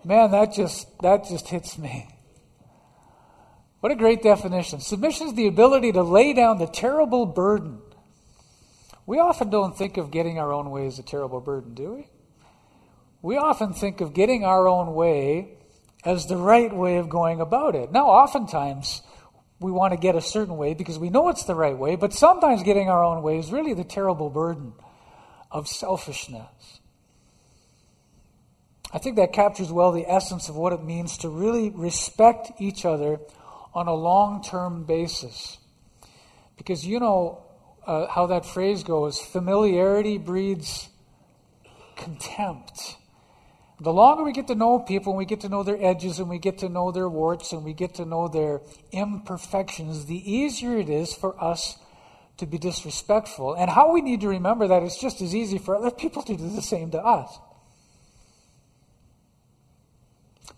Man, 0.04 0.30
that 0.30 0.54
just 0.54 0.86
that 1.00 1.28
just 1.28 1.48
hits 1.48 1.78
me. 1.78 2.08
What 3.84 3.92
a 3.92 3.96
great 3.96 4.22
definition. 4.22 4.80
Submission 4.80 5.26
is 5.26 5.34
the 5.34 5.46
ability 5.46 5.92
to 5.92 6.02
lay 6.02 6.32
down 6.32 6.56
the 6.56 6.66
terrible 6.66 7.26
burden. 7.26 7.82
We 9.04 9.18
often 9.18 9.50
don't 9.50 9.76
think 9.76 9.98
of 9.98 10.10
getting 10.10 10.38
our 10.38 10.54
own 10.54 10.70
way 10.70 10.86
as 10.86 10.98
a 10.98 11.02
terrible 11.02 11.42
burden, 11.42 11.74
do 11.74 11.92
we? 11.92 12.08
we 13.20 13.36
often 13.36 13.74
think 13.74 14.00
of 14.00 14.14
getting 14.14 14.42
our 14.42 14.66
own 14.66 14.94
way 14.94 15.58
as 16.02 16.24
the 16.24 16.38
right 16.38 16.74
way 16.74 16.96
of 16.96 17.10
going 17.10 17.42
about 17.42 17.74
it. 17.74 17.92
Now, 17.92 18.06
oftentimes, 18.06 19.02
we 19.60 19.70
want 19.70 19.92
to 19.92 19.98
get 19.98 20.16
a 20.16 20.22
certain 20.22 20.56
way 20.56 20.72
because 20.72 20.98
we 20.98 21.10
know 21.10 21.28
it's 21.28 21.44
the 21.44 21.54
right 21.54 21.76
way, 21.76 21.94
but 21.94 22.14
sometimes 22.14 22.62
getting 22.62 22.88
our 22.88 23.04
own 23.04 23.22
way 23.22 23.36
is 23.36 23.52
really 23.52 23.74
the 23.74 23.84
terrible 23.84 24.30
burden 24.30 24.72
of 25.50 25.68
selfishness. 25.68 26.80
I 28.90 28.96
think 28.96 29.16
that 29.16 29.34
captures 29.34 29.70
well 29.70 29.92
the 29.92 30.10
essence 30.10 30.48
of 30.48 30.56
what 30.56 30.72
it 30.72 30.82
means 30.82 31.18
to 31.18 31.28
really 31.28 31.68
respect 31.68 32.50
each 32.58 32.86
other 32.86 33.20
on 33.74 33.88
a 33.88 33.94
long 33.94 34.42
term 34.42 34.84
basis. 34.84 35.58
Because 36.56 36.86
you 36.86 37.00
know 37.00 37.42
uh, 37.86 38.06
how 38.06 38.26
that 38.26 38.46
phrase 38.46 38.84
goes 38.84 39.20
familiarity 39.20 40.18
breeds 40.18 40.88
contempt. 41.96 42.96
The 43.80 43.92
longer 43.92 44.22
we 44.22 44.32
get 44.32 44.46
to 44.48 44.54
know 44.54 44.78
people, 44.78 45.12
and 45.12 45.18
we 45.18 45.24
get 45.24 45.40
to 45.40 45.48
know 45.48 45.64
their 45.64 45.82
edges, 45.82 46.20
and 46.20 46.28
we 46.28 46.38
get 46.38 46.58
to 46.58 46.68
know 46.68 46.92
their 46.92 47.08
warts, 47.08 47.52
and 47.52 47.64
we 47.64 47.72
get 47.72 47.94
to 47.96 48.04
know 48.04 48.28
their 48.28 48.60
imperfections, 48.92 50.06
the 50.06 50.32
easier 50.32 50.78
it 50.78 50.88
is 50.88 51.12
for 51.12 51.42
us 51.42 51.76
to 52.36 52.46
be 52.46 52.56
disrespectful. 52.56 53.54
And 53.54 53.68
how 53.68 53.92
we 53.92 54.00
need 54.00 54.20
to 54.20 54.28
remember 54.28 54.68
that 54.68 54.82
it's 54.82 54.98
just 54.98 55.20
as 55.20 55.34
easy 55.34 55.58
for 55.58 55.76
other 55.76 55.90
people 55.90 56.22
to 56.22 56.36
do 56.36 56.48
the 56.48 56.62
same 56.62 56.92
to 56.92 56.98
us. 56.98 57.36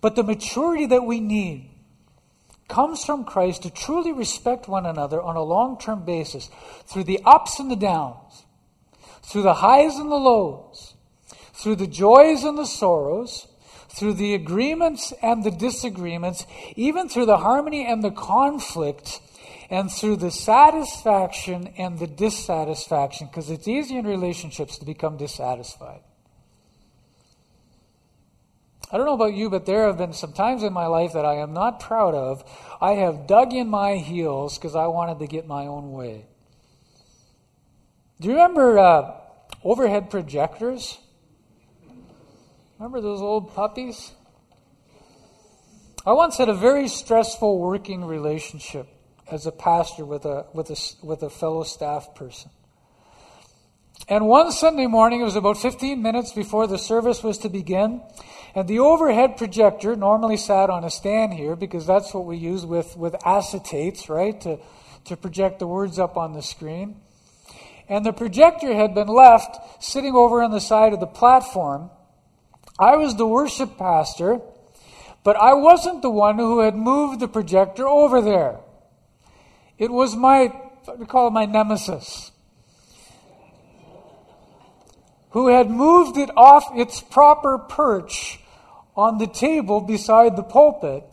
But 0.00 0.14
the 0.14 0.22
maturity 0.22 0.86
that 0.86 1.04
we 1.04 1.20
need 1.20 1.70
comes 2.68 3.04
from 3.04 3.24
Christ 3.24 3.62
to 3.62 3.70
truly 3.70 4.12
respect 4.12 4.68
one 4.68 4.86
another 4.86 5.20
on 5.20 5.36
a 5.36 5.42
long 5.42 5.78
term 5.78 6.04
basis 6.04 6.50
through 6.86 7.04
the 7.04 7.20
ups 7.24 7.58
and 7.58 7.70
the 7.70 7.76
downs, 7.76 8.44
through 9.22 9.42
the 9.42 9.54
highs 9.54 9.96
and 9.96 10.10
the 10.10 10.16
lows, 10.16 10.94
through 11.52 11.76
the 11.76 11.86
joys 11.86 12.44
and 12.44 12.58
the 12.58 12.66
sorrows, 12.66 13.46
through 13.88 14.14
the 14.14 14.34
agreements 14.34 15.12
and 15.22 15.42
the 15.44 15.50
disagreements, 15.50 16.46
even 16.74 17.08
through 17.08 17.26
the 17.26 17.38
harmony 17.38 17.86
and 17.86 18.02
the 18.02 18.10
conflict, 18.10 19.20
and 19.70 19.90
through 19.90 20.16
the 20.16 20.30
satisfaction 20.30 21.72
and 21.76 21.98
the 21.98 22.06
dissatisfaction, 22.06 23.26
because 23.26 23.50
it's 23.50 23.66
easy 23.66 23.96
in 23.96 24.06
relationships 24.06 24.78
to 24.78 24.84
become 24.84 25.16
dissatisfied. 25.16 26.00
I 28.90 28.96
don't 28.96 29.06
know 29.06 29.14
about 29.14 29.34
you, 29.34 29.50
but 29.50 29.66
there 29.66 29.86
have 29.86 29.98
been 29.98 30.12
some 30.12 30.32
times 30.32 30.62
in 30.62 30.72
my 30.72 30.86
life 30.86 31.14
that 31.14 31.24
I 31.24 31.36
am 31.36 31.52
not 31.52 31.80
proud 31.80 32.14
of. 32.14 32.44
I 32.80 32.92
have 32.92 33.26
dug 33.26 33.52
in 33.52 33.68
my 33.68 33.96
heels 33.96 34.56
because 34.56 34.76
I 34.76 34.86
wanted 34.86 35.18
to 35.18 35.26
get 35.26 35.46
my 35.46 35.66
own 35.66 35.92
way. 35.92 36.26
Do 38.20 38.28
you 38.28 38.34
remember 38.34 38.78
uh, 38.78 39.14
overhead 39.64 40.08
projectors? 40.08 40.98
Remember 42.78 43.00
those 43.00 43.20
old 43.20 43.54
puppies? 43.54 44.12
I 46.06 46.12
once 46.12 46.38
had 46.38 46.48
a 46.48 46.54
very 46.54 46.86
stressful 46.86 47.58
working 47.58 48.04
relationship 48.04 48.86
as 49.28 49.46
a 49.46 49.52
pastor 49.52 50.04
with 50.04 50.24
a, 50.24 50.46
with 50.52 50.70
a, 50.70 50.76
with 51.04 51.22
a 51.24 51.30
fellow 51.30 51.64
staff 51.64 52.14
person. 52.14 52.50
And 54.08 54.28
one 54.28 54.52
Sunday 54.52 54.86
morning, 54.86 55.20
it 55.20 55.24
was 55.24 55.34
about 55.34 55.56
15 55.56 56.00
minutes 56.00 56.32
before 56.32 56.68
the 56.68 56.78
service 56.78 57.24
was 57.24 57.38
to 57.38 57.48
begin, 57.48 58.02
and 58.56 58.66
the 58.66 58.78
overhead 58.78 59.36
projector 59.36 59.94
normally 59.94 60.38
sat 60.38 60.70
on 60.70 60.82
a 60.82 60.88
stand 60.88 61.34
here 61.34 61.54
because 61.54 61.86
that's 61.86 62.14
what 62.14 62.24
we 62.24 62.38
use 62.38 62.64
with, 62.64 62.96
with 62.96 63.12
acetates, 63.12 64.08
right, 64.08 64.40
to, 64.40 64.58
to 65.04 65.14
project 65.14 65.58
the 65.58 65.66
words 65.66 65.98
up 65.98 66.16
on 66.16 66.32
the 66.32 66.40
screen. 66.40 66.98
And 67.86 68.04
the 68.06 68.14
projector 68.14 68.74
had 68.74 68.94
been 68.94 69.08
left 69.08 69.84
sitting 69.84 70.14
over 70.14 70.42
on 70.42 70.52
the 70.52 70.60
side 70.60 70.94
of 70.94 71.00
the 71.00 71.06
platform. 71.06 71.90
I 72.80 72.96
was 72.96 73.14
the 73.14 73.26
worship 73.26 73.76
pastor, 73.76 74.40
but 75.22 75.36
I 75.36 75.52
wasn't 75.52 76.00
the 76.00 76.10
one 76.10 76.38
who 76.38 76.60
had 76.60 76.74
moved 76.74 77.20
the 77.20 77.28
projector 77.28 77.86
over 77.86 78.22
there. 78.22 78.60
It 79.76 79.92
was 79.92 80.16
my, 80.16 80.50
we 80.96 81.04
call 81.04 81.28
it 81.28 81.32
my 81.32 81.44
nemesis 81.44 82.32
who 85.36 85.48
had 85.48 85.70
moved 85.70 86.16
it 86.16 86.30
off 86.34 86.64
its 86.74 87.02
proper 87.02 87.58
perch 87.58 88.40
on 88.96 89.18
the 89.18 89.26
table 89.26 89.80
beside 89.80 90.36
the 90.36 90.42
pulpit. 90.42 91.04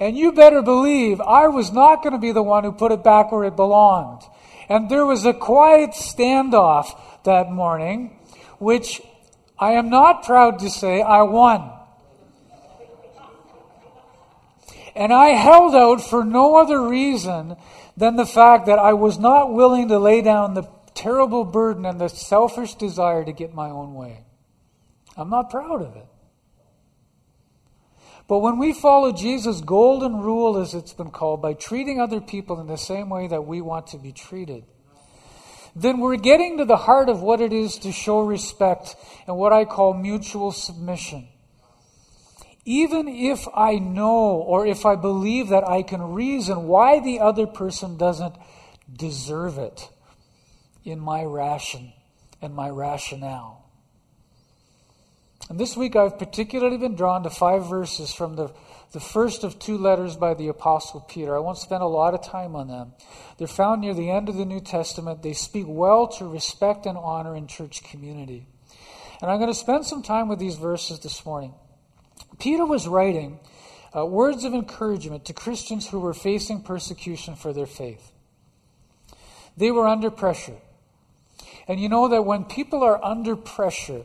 And 0.00 0.16
you 0.16 0.32
better 0.32 0.62
believe 0.62 1.20
I 1.20 1.48
was 1.48 1.72
not 1.72 2.02
going 2.02 2.12
to 2.12 2.18
be 2.18 2.32
the 2.32 2.42
one 2.42 2.64
who 2.64 2.72
put 2.72 2.92
it 2.92 3.04
back 3.04 3.30
where 3.32 3.44
it 3.44 3.56
belonged. 3.56 4.22
And 4.68 4.88
there 4.88 5.04
was 5.04 5.24
a 5.24 5.32
quiet 5.32 5.90
standoff 5.90 6.98
that 7.24 7.50
morning, 7.50 8.18
which 8.58 9.00
I 9.58 9.72
am 9.72 9.90
not 9.90 10.24
proud 10.24 10.60
to 10.60 10.70
say 10.70 11.02
I 11.02 11.22
won. 11.22 11.72
And 14.94 15.12
I 15.12 15.28
held 15.28 15.74
out 15.74 16.02
for 16.02 16.24
no 16.24 16.56
other 16.56 16.88
reason 16.88 17.56
than 17.96 18.16
the 18.16 18.26
fact 18.26 18.66
that 18.66 18.78
I 18.78 18.94
was 18.94 19.18
not 19.18 19.52
willing 19.52 19.88
to 19.88 19.98
lay 19.98 20.22
down 20.22 20.54
the 20.54 20.68
terrible 20.94 21.44
burden 21.44 21.84
and 21.84 22.00
the 22.00 22.08
selfish 22.08 22.74
desire 22.74 23.24
to 23.24 23.32
get 23.32 23.54
my 23.54 23.70
own 23.70 23.94
way. 23.94 24.24
I'm 25.16 25.30
not 25.30 25.50
proud 25.50 25.82
of 25.82 25.96
it. 25.96 26.07
But 28.28 28.40
when 28.40 28.58
we 28.58 28.74
follow 28.74 29.10
Jesus' 29.10 29.62
golden 29.62 30.18
rule, 30.18 30.58
as 30.58 30.74
it's 30.74 30.92
been 30.92 31.10
called, 31.10 31.40
by 31.40 31.54
treating 31.54 31.98
other 31.98 32.20
people 32.20 32.60
in 32.60 32.66
the 32.66 32.76
same 32.76 33.08
way 33.08 33.26
that 33.26 33.46
we 33.46 33.62
want 33.62 33.88
to 33.88 33.98
be 33.98 34.12
treated, 34.12 34.64
then 35.74 35.98
we're 35.98 36.16
getting 36.16 36.58
to 36.58 36.66
the 36.66 36.76
heart 36.76 37.08
of 37.08 37.22
what 37.22 37.40
it 37.40 37.54
is 37.54 37.78
to 37.78 37.90
show 37.90 38.20
respect 38.20 38.96
and 39.26 39.36
what 39.36 39.54
I 39.54 39.64
call 39.64 39.94
mutual 39.94 40.52
submission. 40.52 41.28
Even 42.66 43.08
if 43.08 43.46
I 43.54 43.76
know 43.76 44.42
or 44.46 44.66
if 44.66 44.84
I 44.84 44.94
believe 44.96 45.48
that 45.48 45.66
I 45.66 45.82
can 45.82 46.02
reason 46.12 46.68
why 46.68 47.00
the 47.00 47.20
other 47.20 47.46
person 47.46 47.96
doesn't 47.96 48.34
deserve 48.94 49.56
it 49.56 49.88
in 50.84 51.00
my 51.00 51.22
ration 51.22 51.94
and 52.42 52.54
my 52.54 52.68
rationale. 52.68 53.67
And 55.48 55.58
this 55.58 55.76
week 55.76 55.96
I've 55.96 56.18
particularly 56.18 56.76
been 56.76 56.94
drawn 56.94 57.22
to 57.22 57.30
five 57.30 57.68
verses 57.68 58.12
from 58.12 58.36
the, 58.36 58.52
the 58.92 59.00
first 59.00 59.44
of 59.44 59.58
two 59.58 59.78
letters 59.78 60.16
by 60.16 60.34
the 60.34 60.48
Apostle 60.48 61.00
Peter. 61.00 61.34
I 61.34 61.40
won't 61.40 61.56
spend 61.56 61.82
a 61.82 61.86
lot 61.86 62.12
of 62.12 62.22
time 62.22 62.54
on 62.54 62.68
them. 62.68 62.92
They're 63.38 63.46
found 63.46 63.80
near 63.80 63.94
the 63.94 64.10
end 64.10 64.28
of 64.28 64.36
the 64.36 64.44
New 64.44 64.60
Testament. 64.60 65.22
They 65.22 65.32
speak 65.32 65.64
well 65.66 66.06
to 66.18 66.28
respect 66.28 66.84
and 66.84 66.98
honor 66.98 67.34
in 67.34 67.46
church 67.46 67.82
community. 67.82 68.46
And 69.22 69.30
I'm 69.30 69.38
going 69.38 69.50
to 69.50 69.54
spend 69.54 69.86
some 69.86 70.02
time 70.02 70.28
with 70.28 70.38
these 70.38 70.56
verses 70.56 71.00
this 71.00 71.24
morning. 71.24 71.54
Peter 72.38 72.66
was 72.66 72.86
writing 72.86 73.40
uh, 73.96 74.04
words 74.04 74.44
of 74.44 74.52
encouragement 74.52 75.24
to 75.24 75.32
Christians 75.32 75.88
who 75.88 75.98
were 75.98 76.14
facing 76.14 76.62
persecution 76.62 77.34
for 77.36 77.54
their 77.54 77.66
faith. 77.66 78.12
They 79.56 79.70
were 79.70 79.88
under 79.88 80.10
pressure. 80.10 80.56
And 81.66 81.80
you 81.80 81.88
know 81.88 82.08
that 82.08 82.22
when 82.24 82.44
people 82.44 82.82
are 82.82 83.02
under 83.04 83.34
pressure, 83.34 84.04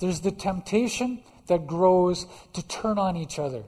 there's 0.00 0.20
the 0.20 0.32
temptation 0.32 1.22
that 1.46 1.66
grows 1.66 2.26
to 2.54 2.66
turn 2.66 2.98
on 2.98 3.16
each 3.16 3.38
other, 3.38 3.64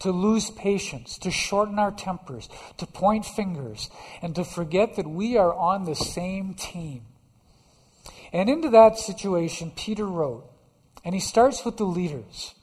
to 0.00 0.10
lose 0.10 0.50
patience, 0.50 1.18
to 1.18 1.30
shorten 1.30 1.78
our 1.78 1.92
tempers, 1.92 2.48
to 2.78 2.86
point 2.86 3.24
fingers, 3.24 3.90
and 4.22 4.34
to 4.34 4.44
forget 4.44 4.96
that 4.96 5.08
we 5.08 5.36
are 5.36 5.54
on 5.54 5.84
the 5.84 5.94
same 5.94 6.54
team. 6.54 7.02
And 8.32 8.48
into 8.48 8.70
that 8.70 8.98
situation, 8.98 9.72
Peter 9.76 10.06
wrote, 10.06 10.50
and 11.04 11.14
he 11.14 11.20
starts 11.20 11.64
with 11.64 11.76
the 11.76 11.84
leaders. 11.84 12.54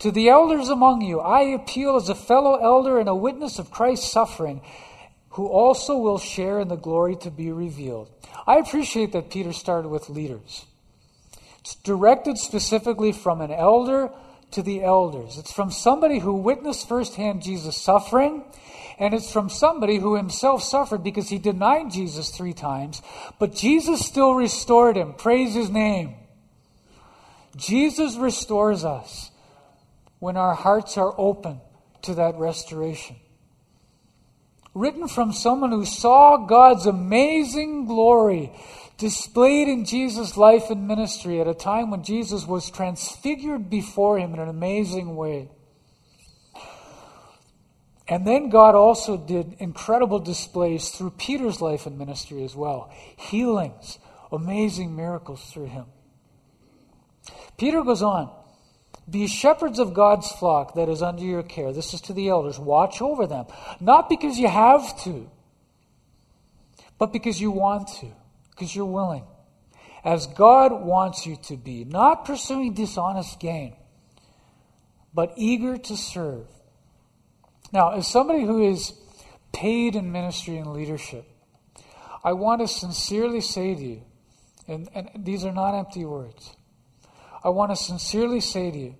To 0.00 0.10
the 0.10 0.28
elders 0.28 0.68
among 0.68 1.00
you, 1.00 1.20
I 1.20 1.40
appeal 1.40 1.96
as 1.96 2.08
a 2.08 2.14
fellow 2.14 2.56
elder 2.56 2.98
and 2.98 3.08
a 3.08 3.14
witness 3.14 3.58
of 3.58 3.70
Christ's 3.70 4.12
suffering 4.12 4.60
who 5.30 5.46
also 5.46 5.96
will 5.96 6.18
share 6.18 6.60
in 6.60 6.68
the 6.68 6.76
glory 6.76 7.16
to 7.16 7.30
be 7.30 7.50
revealed. 7.52 8.10
I 8.46 8.58
appreciate 8.58 9.12
that 9.12 9.30
Peter 9.30 9.52
started 9.52 9.88
with 9.88 10.08
leaders. 10.08 10.66
It's 11.60 11.74
directed 11.76 12.38
specifically 12.38 13.12
from 13.12 13.40
an 13.40 13.50
elder 13.50 14.10
to 14.52 14.62
the 14.62 14.82
elders. 14.82 15.38
It's 15.38 15.52
from 15.52 15.70
somebody 15.70 16.18
who 16.18 16.34
witnessed 16.34 16.88
firsthand 16.88 17.42
Jesus' 17.42 17.76
suffering, 17.76 18.44
and 18.98 19.14
it's 19.14 19.30
from 19.30 19.50
somebody 19.50 19.98
who 19.98 20.16
himself 20.16 20.62
suffered 20.62 21.04
because 21.04 21.28
he 21.28 21.38
denied 21.38 21.90
Jesus 21.90 22.30
three 22.30 22.54
times, 22.54 23.02
but 23.38 23.54
Jesus 23.54 24.04
still 24.04 24.34
restored 24.34 24.96
him. 24.96 25.14
Praise 25.14 25.54
his 25.54 25.70
name. 25.70 26.14
Jesus 27.56 28.16
restores 28.16 28.84
us 28.84 29.30
when 30.18 30.36
our 30.36 30.54
hearts 30.54 30.96
are 30.96 31.14
open 31.18 31.60
to 32.02 32.14
that 32.14 32.36
restoration 32.36 33.16
written 34.78 35.08
from 35.08 35.32
someone 35.32 35.70
who 35.70 35.84
saw 35.84 36.36
God's 36.36 36.86
amazing 36.86 37.86
glory 37.86 38.52
displayed 38.98 39.68
in 39.68 39.84
Jesus' 39.84 40.36
life 40.36 40.70
and 40.70 40.86
ministry 40.86 41.40
at 41.40 41.46
a 41.46 41.54
time 41.54 41.90
when 41.90 42.02
Jesus 42.02 42.46
was 42.46 42.70
transfigured 42.70 43.70
before 43.70 44.18
him 44.18 44.34
in 44.34 44.40
an 44.40 44.48
amazing 44.48 45.14
way. 45.16 45.48
And 48.08 48.26
then 48.26 48.48
God 48.48 48.74
also 48.74 49.16
did 49.16 49.56
incredible 49.58 50.18
displays 50.18 50.88
through 50.88 51.10
Peter's 51.10 51.60
life 51.60 51.86
and 51.86 51.98
ministry 51.98 52.42
as 52.42 52.56
well 52.56 52.90
healings, 53.16 53.98
amazing 54.32 54.96
miracles 54.96 55.44
through 55.44 55.66
him. 55.66 55.86
Peter 57.58 57.82
goes 57.82 58.02
on 58.02 58.30
Be 59.08 59.26
shepherds 59.26 59.78
of 59.78 59.92
God's 59.92 60.30
flock 60.32 60.74
that 60.74 60.88
is 60.88 61.02
under 61.02 61.22
your 61.22 61.42
care. 61.42 61.72
This 61.72 61.92
is 61.92 62.00
to 62.02 62.14
the 62.14 62.28
elders. 62.28 62.58
Watch 62.58 63.02
over 63.02 63.26
them. 63.26 63.46
Not 63.78 64.08
because 64.08 64.38
you 64.38 64.48
have 64.48 64.98
to, 65.04 65.30
but 66.98 67.12
because 67.12 67.40
you 67.40 67.50
want 67.50 67.88
to, 68.00 68.08
because 68.58 68.74
you're 68.74 68.86
willing. 68.86 69.24
As 70.04 70.26
God 70.26 70.72
wants 70.72 71.26
you 71.26 71.36
to 71.44 71.56
be, 71.56 71.84
not 71.84 72.24
pursuing 72.24 72.74
dishonest 72.74 73.38
gain, 73.38 73.76
but 75.14 75.34
eager 75.36 75.76
to 75.76 75.96
serve. 75.96 76.46
Now, 77.72 77.92
as 77.92 78.08
somebody 78.08 78.44
who 78.44 78.68
is 78.68 78.92
paid 79.52 79.96
in 79.96 80.10
ministry 80.10 80.56
and 80.56 80.72
leadership, 80.72 81.24
I 82.24 82.32
want 82.32 82.60
to 82.60 82.68
sincerely 82.68 83.40
say 83.40 83.74
to 83.74 83.82
you, 83.82 84.02
and, 84.66 84.88
and 84.94 85.24
these 85.24 85.44
are 85.44 85.52
not 85.52 85.74
empty 85.74 86.04
words, 86.04 86.56
I 87.44 87.50
want 87.50 87.70
to 87.70 87.76
sincerely 87.76 88.40
say 88.40 88.70
to 88.70 88.78
you 88.78 88.94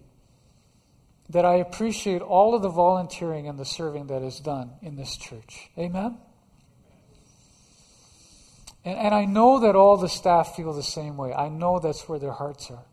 that 1.31 1.45
I 1.45 1.57
appreciate 1.57 2.23
all 2.23 2.55
of 2.55 2.63
the 2.63 2.71
volunteering 2.71 3.49
and 3.49 3.59
the 3.59 3.65
serving 3.65 4.07
that 4.07 4.23
is 4.23 4.41
done 4.41 4.71
in 4.83 4.97
this 4.97 5.17
church. 5.17 5.71
Amen? 5.77 6.19
And, 8.89 8.99
and 8.99 9.15
I 9.15 9.27
know 9.27 9.61
that 9.61 9.77
all 9.77 9.99
the 9.99 10.09
staff 10.09 10.57
feel 10.57 10.73
the 10.73 10.83
same 10.83 11.19
way. 11.19 11.35
I 11.35 11.51
know 11.51 11.79
that's 11.79 12.09
where 12.09 12.19
their 12.19 12.33
hearts 12.33 12.71
are. 12.71 12.87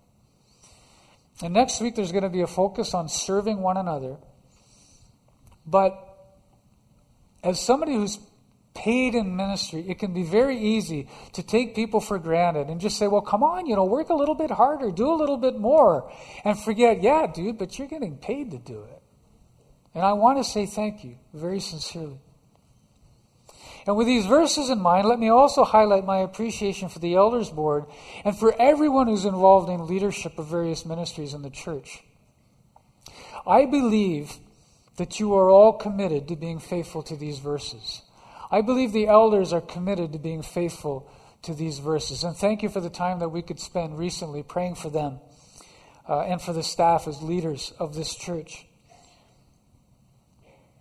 And 1.42 1.54
next 1.54 1.80
week, 1.80 1.96
there's 1.96 2.12
going 2.12 2.24
to 2.24 2.30
be 2.30 2.42
a 2.42 2.48
focus 2.48 2.94
on 2.94 3.08
serving 3.08 3.62
one 3.62 3.78
another. 3.78 4.18
But 5.66 5.98
as 7.44 7.62
somebody 7.62 7.94
who's 7.94 8.20
paid 8.74 9.16
in 9.16 9.38
ministry, 9.38 9.86
it 9.88 9.98
can 9.98 10.14
be 10.14 10.24
very 10.24 10.60
easy 10.60 11.08
to 11.32 11.42
take 11.42 11.76
people 11.76 12.02
for 12.02 12.20
granted 12.20 12.68
and 12.68 12.82
just 12.82 12.98
say, 12.98 13.08
well, 13.08 13.22
come 13.22 13.42
on, 13.42 13.66
you 13.66 13.78
know, 13.78 13.86
work 13.86 14.10
a 14.10 14.14
little 14.14 14.36
bit 14.36 14.52
harder, 14.52 14.92
do 14.92 15.10
a 15.10 15.16
little 15.16 15.38
bit 15.38 15.58
more, 15.58 16.12
and 16.44 16.60
forget, 16.60 17.04
yeah, 17.04 17.26
dude, 17.26 17.58
but 17.58 17.80
you're 17.80 17.88
getting 17.88 18.18
paid 18.18 18.52
to 18.52 18.58
do 18.58 18.84
it. 18.84 19.02
And 19.94 20.04
I 20.04 20.12
want 20.12 20.40
to 20.40 20.44
say 20.44 20.66
thank 20.66 21.06
you 21.06 21.16
very 21.34 21.62
sincerely. 21.62 22.20
And 23.88 23.96
with 23.96 24.08
these 24.08 24.26
verses 24.26 24.70
in 24.70 24.82
mind, 24.82 25.08
let 25.08 25.20
me 25.20 25.30
also 25.30 25.64
highlight 25.64 26.06
my 26.06 26.20
appreciation 26.20 26.90
for 26.90 27.00
the 27.00 27.16
Elders 27.16 27.52
Board 27.52 27.86
and 28.24 28.36
for 28.36 28.60
everyone 28.60 29.08
who's 29.08 29.26
involved 29.26 29.70
in 29.70 29.86
leadership 29.86 30.40
of 30.40 30.48
various 30.48 30.86
ministries 30.86 31.34
in 31.34 31.44
the 31.44 31.52
church. 31.52 32.04
I 33.46 33.66
believe 33.66 34.38
that 34.98 35.20
you 35.20 35.36
are 35.36 35.50
all 35.50 35.74
committed 35.74 36.28
to 36.28 36.36
being 36.36 36.60
faithful 36.60 37.04
to 37.04 37.16
these 37.16 37.40
verses. 37.40 38.02
I 38.50 38.62
believe 38.62 38.92
the 38.92 39.08
elders 39.08 39.54
are 39.54 39.62
committed 39.62 40.14
to 40.14 40.20
being 40.20 40.42
faithful 40.42 41.10
to 41.44 41.54
these 41.54 41.80
verses. 41.80 42.24
And 42.24 42.36
thank 42.36 42.64
you 42.64 42.70
for 42.70 42.80
the 42.80 42.90
time 42.90 43.20
that 43.20 43.30
we 43.30 43.42
could 43.42 43.60
spend 43.60 44.00
recently 44.00 44.42
praying 44.42 44.76
for 44.76 44.90
them 44.90 45.20
uh, 46.10 46.22
and 46.22 46.42
for 46.42 46.54
the 46.54 46.64
staff 46.64 47.08
as 47.08 47.22
leaders 47.22 47.74
of 47.78 47.94
this 47.94 48.16
church. 48.16 48.65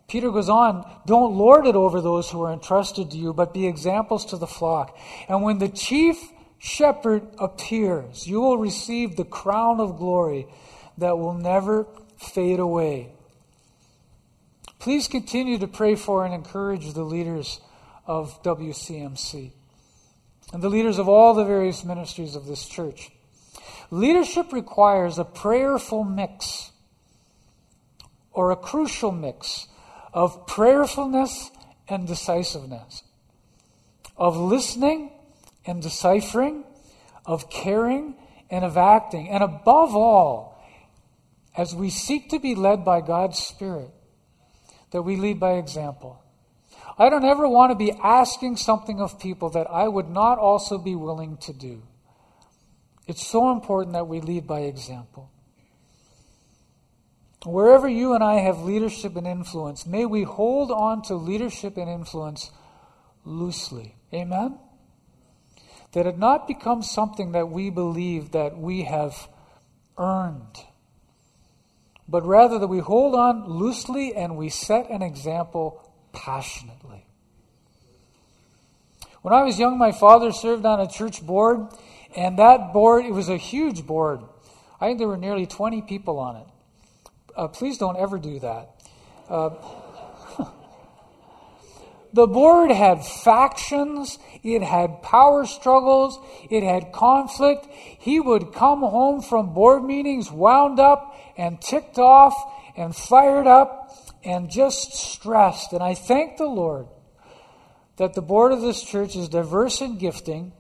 Peter 0.09 0.31
goes 0.31 0.49
on, 0.49 0.89
don't 1.07 1.35
lord 1.35 1.67
it 1.67 1.75
over 1.75 2.01
those 2.01 2.31
who 2.31 2.43
are 2.43 2.53
entrusted 2.53 3.11
to 3.11 3.17
you, 3.17 3.33
but 3.33 3.55
be 3.55 3.67
examples 3.67 4.27
to 4.27 4.37
the 4.37 4.47
flock. 4.47 4.97
And 5.29 5.43
when 5.43 5.59
the 5.59 5.69
chief 5.69 6.31
shepherd 6.59 7.23
appears, 7.39 8.27
you 8.27 8.41
will 8.41 8.59
receive 8.59 9.17
the 9.17 9.25
crown 9.25 9.81
of 9.81 9.99
glory 9.99 10.47
that 10.99 11.19
will 11.19 11.35
never 11.35 11.87
fade 12.19 12.61
away. 12.61 13.13
Please 14.79 15.09
continue 15.09 15.59
to 15.59 15.67
pray 15.67 15.95
for 15.95 16.25
and 16.25 16.35
encourage 16.35 16.93
the 16.93 17.05
leaders 17.05 17.61
of 18.07 18.43
WCMC 18.43 19.53
and 20.53 20.63
the 20.63 20.69
leaders 20.69 20.99
of 20.99 21.09
all 21.09 21.35
the 21.35 21.45
various 21.45 21.85
ministries 21.85 22.37
of 22.37 22.47
this 22.47 22.69
church. 22.69 23.11
Leadership 23.91 24.53
requires 24.53 25.19
a 25.19 25.25
prayerful 25.25 26.05
mix 26.05 26.71
or 28.33 28.51
a 28.51 28.57
crucial 28.57 29.11
mix 29.11 29.67
of 30.15 30.47
prayerfulness 30.47 31.51
and 31.89 32.07
decisiveness, 32.07 33.03
of 34.17 34.37
listening 34.37 35.11
and 35.67 35.83
deciphering, 35.83 36.65
of 37.27 37.51
caring 37.51 38.15
and 38.49 38.65
of 38.65 38.77
acting, 38.77 39.29
and 39.29 39.43
above 39.43 39.95
all, 39.95 40.65
as 41.57 41.75
we 41.75 41.91
seek 41.91 42.31
to 42.31 42.39
be 42.39 42.55
led 42.55 42.85
by 42.85 43.01
God's 43.01 43.39
Spirit, 43.39 43.91
that 44.93 45.03
we 45.03 45.17
lead 45.17 45.41
by 45.41 45.55
example. 45.55 46.23
I 46.97 47.11
don't 47.11 47.25
ever 47.25 47.49
want 47.49 47.73
to 47.73 47.77
be 47.77 47.91
asking 47.91 48.57
something 48.57 49.01
of 49.01 49.19
people 49.19 49.51
that 49.51 49.69
I 49.69 49.89
would 49.89 50.09
not 50.09 50.39
also 50.39 50.79
be 50.79 50.95
willing 50.95 51.39
to 51.39 51.53
do. 51.53 51.83
It's 53.09 53.27
so 53.27 53.51
important 53.51 53.95
that 53.95 54.07
we 54.07 54.21
lead 54.21 54.47
by 54.47 54.61
example. 54.61 55.31
Wherever 57.45 57.87
you 57.87 58.15
and 58.15 58.25
I 58.25 58.37
have 58.41 58.61
leadership 58.61 59.17
and 59.17 59.27
influence, 59.27 59.87
may 59.87 60.07
we 60.07 60.23
hold 60.23 60.71
on 60.71 61.03
to 61.03 61.15
leadership 61.15 61.77
and 61.77 61.91
influence 61.91 62.51
loosely. 63.25 63.97
Amen? 64.13 64.59
That 65.93 66.07
it 66.07 66.19
not 66.19 66.49
become 66.49 66.83
something 66.83 67.33
that 67.33 67.51
we 67.51 67.69
believe 67.69 68.33
that 68.33 68.57
we 68.57 68.85
have 68.85 69.29
earned, 69.99 70.65
but 72.09 72.25
rather 72.25 72.59
that 72.59 72.67
we 72.67 72.79
hold 72.79 73.15
on 73.15 73.47
loosely 73.47 74.15
and 74.15 74.37
we 74.37 74.49
set 74.49 74.91
an 74.91 75.03
example 75.03 75.87
passionately. 76.13 77.07
When 79.21 79.35
I 79.35 79.43
was 79.43 79.59
young, 79.59 79.79
my 79.79 79.93
father 79.93 80.33
served 80.33 80.65
on 80.67 80.81
a 80.81 80.89
church 80.89 81.25
board, 81.25 81.69
and 82.17 82.39
that 82.39 82.73
board, 82.73 83.05
it 83.05 83.13
was 83.13 83.29
a 83.29 83.37
huge 83.37 83.87
board. 83.87 84.21
I 84.81 84.87
think 84.87 84.99
there 84.99 85.09
were 85.09 85.17
nearly 85.17 85.47
20 85.47 85.83
people 85.83 86.19
on 86.19 86.37
it. 86.37 86.47
Uh, 87.37 87.49
please 87.49 87.79
don't 87.79 87.97
ever 87.97 88.19
do 88.19 88.39
that. 88.39 88.71
Uh, 89.29 89.51
the 92.13 92.27
board 92.27 92.71
had 92.71 93.05
factions, 93.05 94.19
it 94.43 94.63
had 94.63 95.03
power 95.03 95.47
struggles, 95.47 96.19
it 96.51 96.63
had 96.63 96.93
conflict. 96.93 97.67
He 97.99 98.21
would 98.21 98.53
come 98.53 98.81
home 98.81 99.21
from 99.21 99.55
board 99.55 99.85
meetings 99.85 100.31
wound 100.31 100.79
up 100.79 101.17
and 101.37 101.61
ticked 101.61 101.99
off 101.99 102.35
and 102.77 102.95
fired 102.95 103.47
up 103.47 103.91
and 104.25 104.51
just 104.51 104.93
stressed. 104.93 105.73
And 105.73 105.83
I 105.83 105.95
thank 105.95 106.37
the 106.37 106.47
Lord 106.47 106.87
that 107.97 108.15
the 108.15 108.23
board 108.23 108.53
of 108.53 108.61
this 108.61 108.83
church 108.83 109.17
is 109.17 109.29
diverse 109.29 109.81
in 109.81 109.99
gifting 109.99 110.53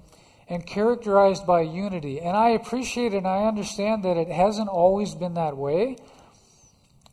and 0.48 0.64
characterized 0.66 1.46
by 1.46 1.62
unity. 1.62 2.20
And 2.20 2.37
I 2.37 2.50
appreciate 2.50 3.14
and 3.14 3.26
I 3.26 3.44
understand 3.44 4.04
that 4.04 4.16
it 4.16 4.28
hasn't 4.28 4.68
always 4.68 5.14
been 5.14 5.34
that 5.34 5.56
way. 5.56 5.96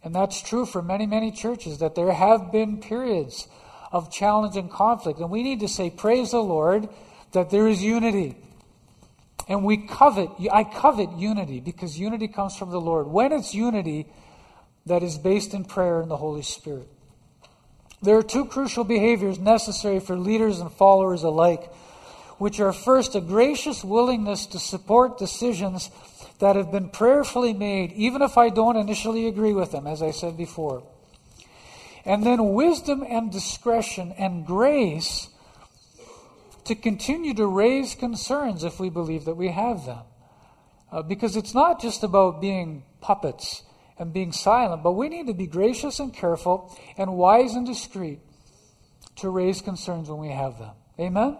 And 0.03 0.15
that's 0.15 0.41
true 0.41 0.65
for 0.65 0.81
many, 0.81 1.05
many 1.05 1.31
churches, 1.31 1.79
that 1.79 1.95
there 1.95 2.11
have 2.11 2.51
been 2.51 2.79
periods 2.79 3.47
of 3.91 4.11
challenge 4.11 4.55
and 4.55 4.69
conflict. 4.69 5.19
And 5.19 5.29
we 5.29 5.43
need 5.43 5.59
to 5.59 5.67
say, 5.67 5.89
Praise 5.89 6.31
the 6.31 6.41
Lord, 6.41 6.89
that 7.33 7.49
there 7.49 7.67
is 7.67 7.83
unity. 7.83 8.35
And 9.47 9.63
we 9.63 9.77
covet, 9.77 10.29
I 10.51 10.63
covet 10.63 11.11
unity 11.17 11.59
because 11.59 11.99
unity 11.99 12.27
comes 12.27 12.55
from 12.55 12.69
the 12.69 12.81
Lord. 12.81 13.07
When 13.07 13.31
it's 13.31 13.53
unity 13.53 14.07
that 14.85 15.03
is 15.03 15.17
based 15.17 15.53
in 15.53 15.65
prayer 15.65 16.01
and 16.01 16.09
the 16.09 16.17
Holy 16.17 16.41
Spirit. 16.41 16.87
There 18.01 18.17
are 18.17 18.23
two 18.23 18.45
crucial 18.45 18.83
behaviors 18.83 19.37
necessary 19.37 19.99
for 19.99 20.15
leaders 20.15 20.59
and 20.59 20.71
followers 20.71 21.23
alike, 21.23 21.71
which 22.39 22.59
are 22.59 22.73
first 22.73 23.13
a 23.15 23.21
gracious 23.21 23.83
willingness 23.83 24.47
to 24.47 24.59
support 24.59 25.19
decisions 25.19 25.91
that 26.41 26.55
have 26.55 26.71
been 26.71 26.89
prayerfully 26.89 27.53
made, 27.53 27.93
even 27.93 28.21
if 28.21 28.37
I 28.37 28.49
don't 28.49 28.75
initially 28.75 29.27
agree 29.27 29.53
with 29.53 29.71
them, 29.71 29.87
as 29.87 30.01
I 30.01 30.11
said 30.11 30.35
before. 30.35 30.83
And 32.03 32.25
then 32.25 32.53
wisdom 32.53 33.05
and 33.07 33.31
discretion 33.31 34.13
and 34.17 34.45
grace 34.45 35.29
to 36.65 36.75
continue 36.75 37.35
to 37.35 37.45
raise 37.45 37.93
concerns 37.93 38.63
if 38.63 38.79
we 38.79 38.89
believe 38.89 39.25
that 39.25 39.35
we 39.35 39.49
have 39.49 39.85
them. 39.85 40.01
Uh, 40.91 41.03
because 41.03 41.35
it's 41.35 41.53
not 41.53 41.79
just 41.79 42.03
about 42.03 42.41
being 42.41 42.83
puppets 43.01 43.63
and 43.97 44.11
being 44.11 44.31
silent, 44.31 44.81
but 44.81 44.93
we 44.93 45.09
need 45.09 45.27
to 45.27 45.33
be 45.33 45.47
gracious 45.47 45.99
and 45.99 46.11
careful 46.11 46.75
and 46.97 47.13
wise 47.13 47.53
and 47.53 47.67
discreet 47.67 48.19
to 49.17 49.29
raise 49.29 49.61
concerns 49.61 50.09
when 50.09 50.19
we 50.19 50.29
have 50.29 50.57
them. 50.57 50.73
Amen? 50.99 51.37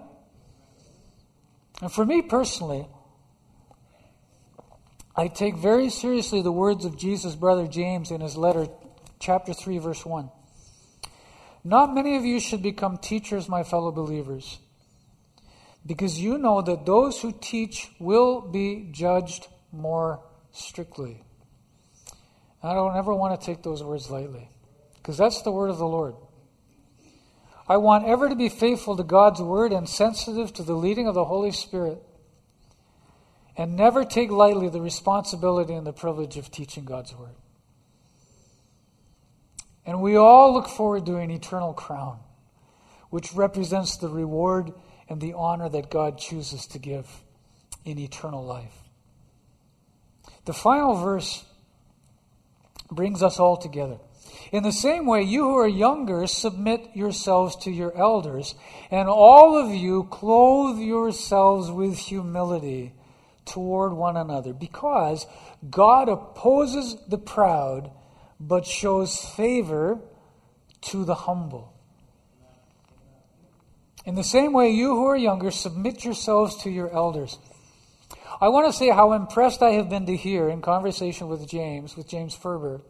And 1.81 1.91
for 1.91 2.05
me 2.05 2.21
personally, 2.21 2.87
I 5.15 5.27
take 5.27 5.57
very 5.57 5.89
seriously 5.89 6.41
the 6.41 6.51
words 6.51 6.85
of 6.85 6.97
Jesus' 6.97 7.35
brother 7.35 7.67
James 7.67 8.11
in 8.11 8.21
his 8.21 8.37
letter, 8.37 8.67
chapter 9.19 9.53
3, 9.53 9.77
verse 9.79 10.05
1. 10.05 10.29
Not 11.63 11.93
many 11.93 12.15
of 12.15 12.23
you 12.23 12.39
should 12.39 12.63
become 12.63 12.97
teachers, 12.97 13.49
my 13.49 13.63
fellow 13.63 13.91
believers, 13.91 14.59
because 15.85 16.19
you 16.19 16.37
know 16.37 16.61
that 16.61 16.85
those 16.85 17.21
who 17.21 17.31
teach 17.31 17.91
will 17.99 18.41
be 18.41 18.89
judged 18.91 19.47
more 19.71 20.21
strictly. 20.51 21.23
I 22.63 22.73
don't 22.73 22.95
ever 22.95 23.13
want 23.13 23.39
to 23.39 23.45
take 23.45 23.63
those 23.63 23.83
words 23.83 24.09
lightly, 24.09 24.49
because 24.95 25.17
that's 25.17 25.41
the 25.41 25.51
word 25.51 25.69
of 25.69 25.77
the 25.77 25.87
Lord. 25.87 26.15
I 27.67 27.77
want 27.77 28.07
ever 28.07 28.29
to 28.29 28.35
be 28.35 28.49
faithful 28.49 28.97
to 28.97 29.03
God's 29.03 29.41
word 29.41 29.71
and 29.71 29.87
sensitive 29.87 30.53
to 30.53 30.63
the 30.63 30.73
leading 30.73 31.07
of 31.07 31.15
the 31.15 31.25
Holy 31.25 31.51
Spirit. 31.51 32.01
And 33.61 33.75
never 33.75 34.03
take 34.03 34.31
lightly 34.31 34.69
the 34.69 34.81
responsibility 34.81 35.75
and 35.75 35.85
the 35.85 35.93
privilege 35.93 36.35
of 36.35 36.49
teaching 36.49 36.83
God's 36.83 37.15
Word. 37.15 37.35
And 39.85 40.01
we 40.01 40.15
all 40.15 40.51
look 40.51 40.67
forward 40.67 41.05
to 41.05 41.17
an 41.17 41.29
eternal 41.29 41.71
crown, 41.71 42.17
which 43.11 43.33
represents 43.33 43.97
the 43.97 44.09
reward 44.09 44.73
and 45.07 45.21
the 45.21 45.33
honor 45.33 45.69
that 45.69 45.91
God 45.91 46.17
chooses 46.17 46.65
to 46.67 46.79
give 46.79 47.07
in 47.85 47.99
eternal 47.99 48.43
life. 48.43 48.73
The 50.45 50.53
final 50.53 50.95
verse 50.95 51.45
brings 52.89 53.21
us 53.21 53.39
all 53.39 53.57
together. 53.57 53.99
In 54.51 54.63
the 54.63 54.71
same 54.71 55.05
way, 55.05 55.21
you 55.21 55.43
who 55.43 55.57
are 55.57 55.67
younger, 55.67 56.25
submit 56.25 56.95
yourselves 56.95 57.55
to 57.57 57.69
your 57.69 57.95
elders, 57.95 58.55
and 58.89 59.07
all 59.07 59.55
of 59.55 59.69
you 59.69 60.05
clothe 60.05 60.79
yourselves 60.79 61.69
with 61.69 61.95
humility 61.99 62.93
toward 63.45 63.93
one 63.93 64.17
another, 64.17 64.53
because 64.53 65.25
God 65.69 66.09
opposes 66.09 66.95
the 67.07 67.17
proud, 67.17 67.91
but 68.39 68.65
shows 68.65 69.17
favor 69.17 69.99
to 70.81 71.05
the 71.05 71.15
humble. 71.15 71.73
In 74.05 74.15
the 74.15 74.23
same 74.23 74.53
way, 74.53 74.71
you 74.71 74.95
who 74.95 75.05
are 75.05 75.17
younger, 75.17 75.51
submit 75.51 76.03
yourselves 76.03 76.55
to 76.63 76.69
your 76.69 76.91
elders. 76.91 77.37
I 78.39 78.49
want 78.49 78.65
to 78.65 78.73
say 78.73 78.89
how 78.89 79.13
impressed 79.13 79.61
I 79.61 79.71
have 79.71 79.89
been 79.89 80.07
to 80.07 80.15
hear 80.15 80.49
in 80.49 80.61
conversation 80.61 81.27
with 81.27 81.47
James, 81.47 81.95
with 81.95 82.07
James 82.07 82.33
Ferber, 82.33 82.81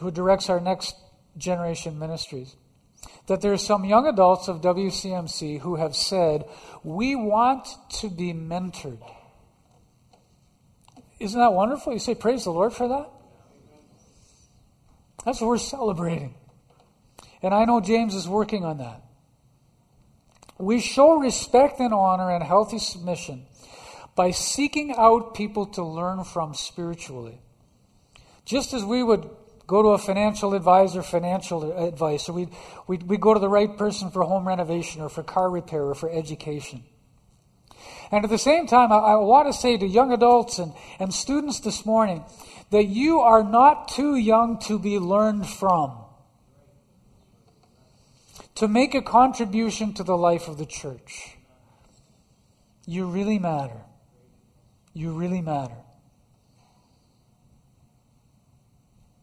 who 0.00 0.10
directs 0.10 0.48
our 0.48 0.60
next 0.60 0.96
generation 1.36 1.98
ministries, 1.98 2.56
that 3.26 3.42
there 3.42 3.52
are 3.52 3.58
some 3.58 3.84
young 3.84 4.06
adults 4.06 4.48
of 4.48 4.62
WCMC 4.62 5.60
who 5.60 5.76
have 5.76 5.94
said, 5.94 6.44
We 6.82 7.14
want 7.14 7.68
to 8.00 8.08
be 8.08 8.32
mentored. 8.32 9.02
Isn't 11.20 11.38
that 11.38 11.52
wonderful? 11.52 11.92
You 11.92 11.98
say, 11.98 12.14
Praise 12.14 12.44
the 12.44 12.50
Lord 12.50 12.72
for 12.72 12.88
that? 12.88 13.10
That's 15.24 15.40
what 15.40 15.48
we're 15.48 15.58
celebrating. 15.58 16.34
And 17.42 17.54
I 17.54 17.66
know 17.66 17.80
James 17.80 18.14
is 18.14 18.26
working 18.26 18.64
on 18.64 18.78
that. 18.78 19.02
We 20.58 20.80
show 20.80 21.18
respect 21.18 21.78
and 21.78 21.92
honor 21.92 22.30
and 22.30 22.42
healthy 22.42 22.78
submission 22.78 23.46
by 24.14 24.30
seeking 24.30 24.94
out 24.96 25.34
people 25.34 25.66
to 25.66 25.84
learn 25.84 26.24
from 26.24 26.54
spiritually. 26.54 27.40
Just 28.44 28.72
as 28.74 28.84
we 28.84 29.02
would 29.02 29.28
go 29.66 29.82
to 29.82 29.88
a 29.90 29.98
financial 29.98 30.54
advisor, 30.54 31.02
financial 31.02 31.72
advice, 31.86 32.28
or 32.28 32.32
we 32.32 32.48
we 32.88 33.16
go 33.16 33.32
to 33.32 33.40
the 33.40 33.48
right 33.48 33.76
person 33.76 34.10
for 34.10 34.22
home 34.22 34.48
renovation 34.48 35.00
or 35.00 35.08
for 35.08 35.22
car 35.22 35.50
repair 35.50 35.84
or 35.84 35.94
for 35.94 36.10
education. 36.10 36.82
And 38.10 38.24
at 38.24 38.30
the 38.30 38.38
same 38.38 38.66
time, 38.66 38.90
I, 38.90 38.96
I 38.96 39.16
want 39.16 39.46
to 39.48 39.52
say 39.52 39.76
to 39.76 39.86
young 39.86 40.12
adults 40.12 40.58
and, 40.58 40.72
and 40.98 41.14
students 41.14 41.60
this 41.60 41.86
morning 41.86 42.24
that 42.70 42.84
you 42.84 43.20
are 43.20 43.44
not 43.44 43.88
too 43.88 44.16
young 44.16 44.58
to 44.60 44.78
be 44.78 44.98
learned 44.98 45.46
from, 45.48 45.96
to 48.56 48.68
make 48.68 48.94
a 48.94 49.02
contribution 49.02 49.92
to 49.94 50.02
the 50.02 50.16
life 50.16 50.48
of 50.48 50.58
the 50.58 50.66
church. 50.66 51.36
You 52.86 53.06
really 53.06 53.38
matter. 53.38 53.80
You 54.92 55.12
really 55.12 55.40
matter. 55.40 55.76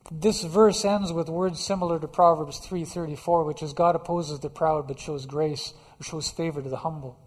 This 0.10 0.42
verse 0.44 0.86
ends 0.86 1.12
with 1.12 1.28
words 1.28 1.60
similar 1.60 2.00
to 2.00 2.08
Proverbs 2.08 2.62
3:34, 2.66 3.46
which 3.46 3.62
is 3.62 3.74
God 3.74 3.96
opposes 3.96 4.40
the 4.40 4.50
proud 4.50 4.88
but 4.88 5.00
shows 5.00 5.26
grace 5.26 5.74
shows 6.02 6.30
favor 6.30 6.62
to 6.62 6.70
the 6.70 6.78
humble. 6.78 7.20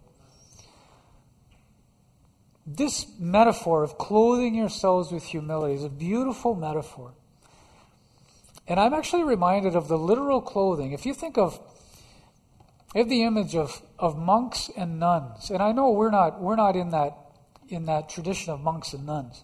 This 2.65 3.07
metaphor 3.19 3.83
of 3.83 3.97
clothing 3.97 4.55
yourselves 4.55 5.11
with 5.11 5.23
humility 5.23 5.75
is 5.75 5.83
a 5.83 5.89
beautiful 5.89 6.55
metaphor. 6.55 7.13
And 8.67 8.79
I'm 8.79 8.93
actually 8.93 9.23
reminded 9.23 9.75
of 9.75 9.87
the 9.87 9.97
literal 9.97 10.41
clothing. 10.41 10.91
If 10.91 11.05
you 11.05 11.13
think 11.13 11.37
of 11.37 11.59
I 12.93 12.99
have 12.99 13.09
the 13.09 13.23
image 13.23 13.55
of, 13.55 13.81
of 13.97 14.17
monks 14.17 14.69
and 14.75 14.99
nuns. 14.99 15.49
And 15.49 15.61
I 15.63 15.71
know 15.71 15.91
we're 15.91 16.11
not 16.11 16.41
we're 16.41 16.57
not 16.57 16.75
in 16.75 16.89
that 16.89 17.17
in 17.69 17.85
that 17.85 18.09
tradition 18.09 18.51
of 18.51 18.59
monks 18.59 18.93
and 18.93 19.05
nuns. 19.05 19.43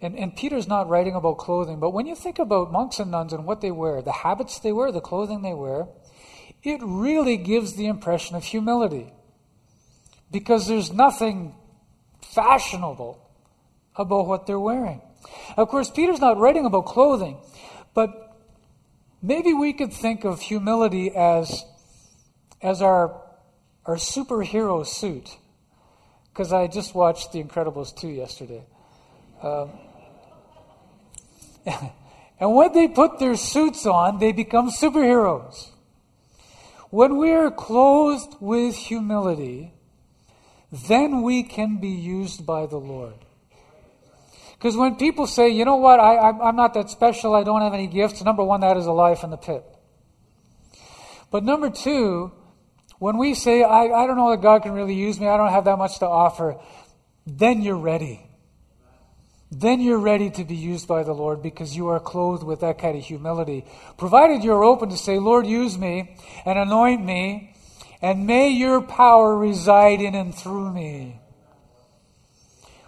And, 0.00 0.18
and 0.18 0.34
Peter's 0.34 0.66
not 0.66 0.88
writing 0.88 1.14
about 1.14 1.38
clothing, 1.38 1.78
but 1.78 1.90
when 1.90 2.06
you 2.06 2.16
think 2.16 2.40
about 2.40 2.72
monks 2.72 2.98
and 2.98 3.10
nuns 3.10 3.32
and 3.32 3.44
what 3.44 3.60
they 3.60 3.70
wear, 3.70 4.02
the 4.02 4.10
habits 4.10 4.58
they 4.58 4.72
wear, 4.72 4.90
the 4.90 5.00
clothing 5.00 5.42
they 5.42 5.54
wear, 5.54 5.86
it 6.64 6.80
really 6.82 7.36
gives 7.36 7.74
the 7.74 7.86
impression 7.86 8.34
of 8.34 8.42
humility. 8.42 9.12
Because 10.32 10.66
there's 10.66 10.92
nothing 10.92 11.54
fashionable 12.22 13.18
about 13.96 14.26
what 14.26 14.46
they're 14.46 14.60
wearing. 14.60 15.00
Of 15.56 15.68
course, 15.68 15.90
Peter's 15.90 16.20
not 16.20 16.38
writing 16.38 16.64
about 16.64 16.86
clothing, 16.86 17.38
but 17.94 18.36
maybe 19.22 19.52
we 19.52 19.72
could 19.72 19.92
think 19.92 20.24
of 20.24 20.40
humility 20.40 21.14
as, 21.14 21.64
as 22.60 22.82
our, 22.82 23.20
our 23.86 23.96
superhero 23.96 24.86
suit 24.86 25.36
because 26.32 26.52
I 26.52 26.66
just 26.66 26.94
watched 26.94 27.32
The 27.32 27.42
Incredibles 27.42 27.94
2 27.94 28.08
yesterday. 28.08 28.64
Um, 29.42 29.70
and 32.40 32.54
when 32.54 32.72
they 32.72 32.88
put 32.88 33.18
their 33.18 33.36
suits 33.36 33.84
on, 33.84 34.18
they 34.18 34.32
become 34.32 34.70
superheroes. 34.70 35.68
When 36.88 37.18
we 37.18 37.32
are 37.32 37.50
clothed 37.50 38.36
with 38.40 38.76
humility, 38.76 39.74
then 40.72 41.22
we 41.22 41.42
can 41.42 41.76
be 41.76 41.90
used 41.90 42.46
by 42.46 42.66
the 42.66 42.78
Lord. 42.78 43.14
Because 44.54 44.76
when 44.76 44.96
people 44.96 45.26
say, 45.26 45.50
you 45.50 45.64
know 45.64 45.76
what, 45.76 46.00
I, 46.00 46.30
I'm 46.30 46.56
not 46.56 46.74
that 46.74 46.88
special, 46.88 47.34
I 47.34 47.44
don't 47.44 47.60
have 47.60 47.74
any 47.74 47.88
gifts, 47.88 48.22
number 48.22 48.42
one, 48.42 48.60
that 48.60 48.76
is 48.76 48.86
a 48.86 48.92
lie 48.92 49.16
from 49.16 49.30
the 49.30 49.36
pit. 49.36 49.64
But 51.30 51.44
number 51.44 51.68
two, 51.68 52.32
when 52.98 53.18
we 53.18 53.34
say, 53.34 53.64
I, 53.64 53.86
I 53.86 54.06
don't 54.06 54.16
know 54.16 54.30
that 54.30 54.40
God 54.40 54.62
can 54.62 54.72
really 54.72 54.94
use 54.94 55.18
me, 55.18 55.26
I 55.26 55.36
don't 55.36 55.50
have 55.50 55.64
that 55.64 55.76
much 55.76 55.98
to 55.98 56.06
offer, 56.06 56.58
then 57.26 57.60
you're 57.60 57.76
ready. 57.76 58.24
Then 59.50 59.80
you're 59.80 59.98
ready 59.98 60.30
to 60.30 60.44
be 60.44 60.56
used 60.56 60.88
by 60.88 61.02
the 61.02 61.12
Lord 61.12 61.42
because 61.42 61.76
you 61.76 61.88
are 61.88 62.00
clothed 62.00 62.42
with 62.42 62.60
that 62.60 62.78
kind 62.78 62.96
of 62.96 63.04
humility. 63.04 63.66
Provided 63.98 64.42
you're 64.44 64.64
open 64.64 64.88
to 64.88 64.96
say, 64.96 65.18
Lord, 65.18 65.46
use 65.46 65.76
me 65.76 66.16
and 66.46 66.58
anoint 66.58 67.04
me, 67.04 67.51
and 68.02 68.26
may 68.26 68.50
your 68.50 68.82
power 68.82 69.38
reside 69.38 70.00
in 70.00 70.16
and 70.16 70.34
through 70.34 70.72
me. 70.72 71.20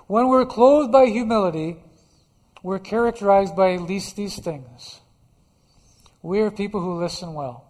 When 0.09 0.29
we're 0.29 0.44
clothed 0.44 0.90
by 0.90 1.07
humility, 1.07 1.77
we're 2.62 2.81
characterized 2.81 3.55
by 3.55 3.74
at 3.74 3.83
least 3.83 4.16
these 4.16 4.38
things. 4.38 5.00
We 6.20 6.40
are 6.40 6.50
people 6.50 6.81
who 6.81 7.00
listen 7.00 7.33
well. 7.33 7.64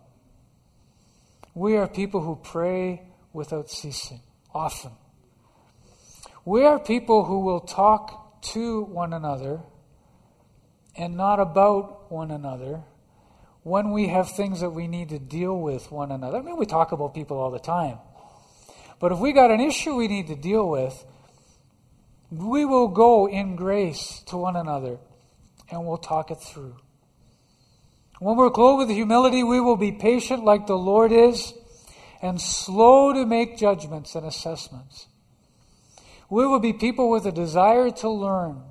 We 1.54 1.76
are 1.76 1.86
people 1.86 2.22
who 2.22 2.36
pray 2.36 3.02
without 3.32 3.70
ceasing, 3.70 4.20
often. 4.54 4.92
We 6.44 6.64
are 6.64 6.78
people 6.78 7.24
who 7.24 7.40
will 7.40 7.60
talk 7.60 8.42
to 8.52 8.82
one 8.82 9.12
another 9.12 9.60
and 10.96 11.16
not 11.16 11.40
about 11.40 12.10
one 12.10 12.30
another 12.30 12.82
when 13.64 13.92
we 13.92 14.08
have 14.08 14.30
things 14.30 14.60
that 14.60 14.70
we 14.70 14.86
need 14.86 15.08
to 15.08 15.18
deal 15.18 15.58
with 15.58 15.90
one 15.90 16.12
another. 16.12 16.36
I 16.36 16.42
mean, 16.42 16.58
we 16.58 16.66
talk 16.66 16.92
about 16.92 17.14
people 17.14 17.38
all 17.38 17.50
the 17.50 17.58
time. 17.58 17.98
But 19.00 19.10
if 19.10 19.18
we 19.18 19.32
got 19.32 19.50
an 19.50 19.60
issue 19.60 19.96
we 19.96 20.06
need 20.06 20.28
to 20.28 20.36
deal 20.36 20.68
with, 20.68 21.04
we 22.30 22.64
will 22.66 22.88
go 22.88 23.26
in 23.26 23.56
grace 23.56 24.22
to 24.26 24.36
one 24.36 24.54
another 24.54 24.98
and 25.70 25.86
we'll 25.86 25.96
talk 25.96 26.30
it 26.30 26.36
through. 26.36 26.76
When 28.20 28.36
we're 28.36 28.50
clothed 28.50 28.86
with 28.86 28.94
humility, 28.94 29.42
we 29.42 29.60
will 29.60 29.76
be 29.76 29.92
patient 29.92 30.44
like 30.44 30.66
the 30.66 30.78
Lord 30.78 31.10
is 31.10 31.54
and 32.20 32.40
slow 32.40 33.14
to 33.14 33.24
make 33.24 33.56
judgments 33.56 34.14
and 34.14 34.26
assessments. 34.26 35.06
We 36.28 36.46
will 36.46 36.60
be 36.60 36.72
people 36.74 37.10
with 37.10 37.24
a 37.26 37.32
desire 37.32 37.90
to 37.90 38.10
learn, 38.10 38.62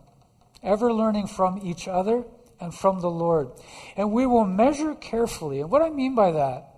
ever 0.62 0.94
learning 0.94 1.28
from 1.28 1.60
each 1.64 1.88
other 1.88 2.24
and 2.60 2.74
from 2.74 3.02
the 3.02 3.10
Lord. 3.10 3.52
And 3.96 4.12
we 4.12 4.26
will 4.26 4.46
measure 4.46 4.96
carefully. 4.96 5.62
And 5.62 5.70
what 5.70 5.82
I 5.82 5.90
mean 5.90 6.16
by 6.16 6.32
that 6.32 6.70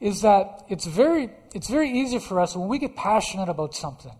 is 0.00 0.22
that 0.22 0.64
it's 0.68 0.86
very, 0.86 1.30
it's 1.54 1.68
very 1.68 1.90
easy 1.90 2.18
for 2.18 2.40
us 2.40 2.56
when 2.56 2.68
we 2.68 2.78
get 2.78 2.96
passionate 2.96 3.48
about 3.48 3.74
something, 3.74 4.18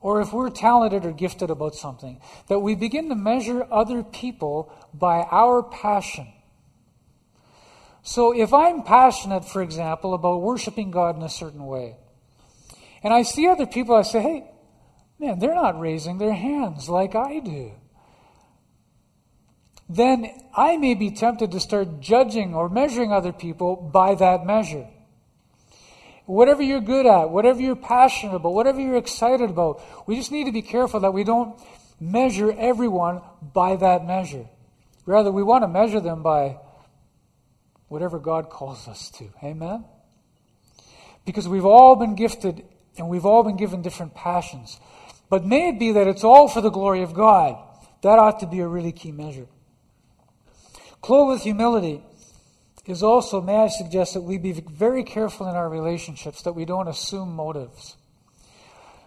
or 0.00 0.20
if 0.20 0.32
we're 0.32 0.50
talented 0.50 1.04
or 1.04 1.12
gifted 1.12 1.50
about 1.50 1.74
something, 1.74 2.20
that 2.48 2.60
we 2.60 2.74
begin 2.74 3.08
to 3.08 3.14
measure 3.14 3.66
other 3.70 4.02
people 4.02 4.72
by 4.94 5.26
our 5.30 5.62
passion 5.62 6.28
so 8.08 8.32
if 8.32 8.54
I'm 8.54 8.84
passionate, 8.84 9.44
for 9.44 9.60
example, 9.60 10.14
about 10.14 10.40
worshiping 10.40 10.90
God 10.90 11.16
in 11.16 11.22
a 11.22 11.28
certain 11.28 11.66
way, 11.66 11.96
and 13.02 13.12
I 13.12 13.20
see 13.20 13.46
other 13.46 13.66
people, 13.66 13.94
I 13.94 14.00
say, 14.00 14.22
hey, 14.22 14.50
man, 15.18 15.38
they're 15.38 15.54
not 15.54 15.78
raising 15.78 16.16
their 16.16 16.32
hands 16.32 16.88
like 16.88 17.14
I 17.14 17.40
do. 17.40 17.72
Then 19.88 20.30
I 20.54 20.76
may 20.76 20.94
be 20.94 21.10
tempted 21.10 21.52
to 21.52 21.60
start 21.60 22.00
judging 22.00 22.54
or 22.54 22.68
measuring 22.68 23.12
other 23.12 23.32
people 23.32 23.76
by 23.76 24.14
that 24.16 24.44
measure. 24.44 24.86
whatever 26.28 26.62
you're 26.62 26.80
good 26.80 27.06
at, 27.06 27.30
whatever 27.30 27.60
you're 27.60 27.74
passionate 27.74 28.36
about, 28.36 28.52
whatever 28.52 28.80
you're 28.80 28.96
excited 28.96 29.48
about. 29.48 29.82
We 30.06 30.16
just 30.16 30.30
need 30.30 30.44
to 30.44 30.52
be 30.52 30.60
careful 30.60 31.00
that 31.00 31.14
we 31.14 31.24
don't 31.24 31.58
measure 31.98 32.52
everyone 32.52 33.22
by 33.54 33.76
that 33.76 34.04
measure. 34.04 34.46
Rather, 35.06 35.32
we 35.32 35.42
want 35.42 35.64
to 35.64 35.68
measure 35.68 36.00
them 36.00 36.22
by 36.22 36.58
whatever 37.88 38.18
God 38.18 38.50
calls 38.50 38.86
us 38.86 39.10
to. 39.12 39.30
Amen? 39.42 39.86
Because 41.24 41.48
we've 41.48 41.64
all 41.64 41.96
been 41.96 42.14
gifted 42.14 42.62
and 42.98 43.08
we've 43.08 43.24
all 43.24 43.42
been 43.42 43.56
given 43.56 43.80
different 43.80 44.14
passions. 44.14 44.78
But 45.30 45.46
may 45.46 45.70
it 45.70 45.78
be 45.78 45.92
that 45.92 46.06
it's 46.06 46.24
all 46.24 46.46
for 46.46 46.60
the 46.60 46.70
glory 46.70 47.02
of 47.02 47.14
God. 47.14 47.56
That 48.02 48.18
ought 48.18 48.40
to 48.40 48.46
be 48.46 48.60
a 48.60 48.68
really 48.68 48.92
key 48.92 49.12
measure. 49.12 49.46
Clothed 51.00 51.30
with 51.30 51.42
humility 51.42 52.02
is 52.86 53.02
also, 53.02 53.40
may 53.40 53.56
I 53.56 53.68
suggest 53.68 54.14
that 54.14 54.22
we 54.22 54.38
be 54.38 54.52
very 54.52 55.04
careful 55.04 55.48
in 55.48 55.54
our 55.54 55.68
relationships, 55.68 56.42
that 56.42 56.54
we 56.54 56.64
don't 56.64 56.88
assume 56.88 57.34
motives. 57.34 57.96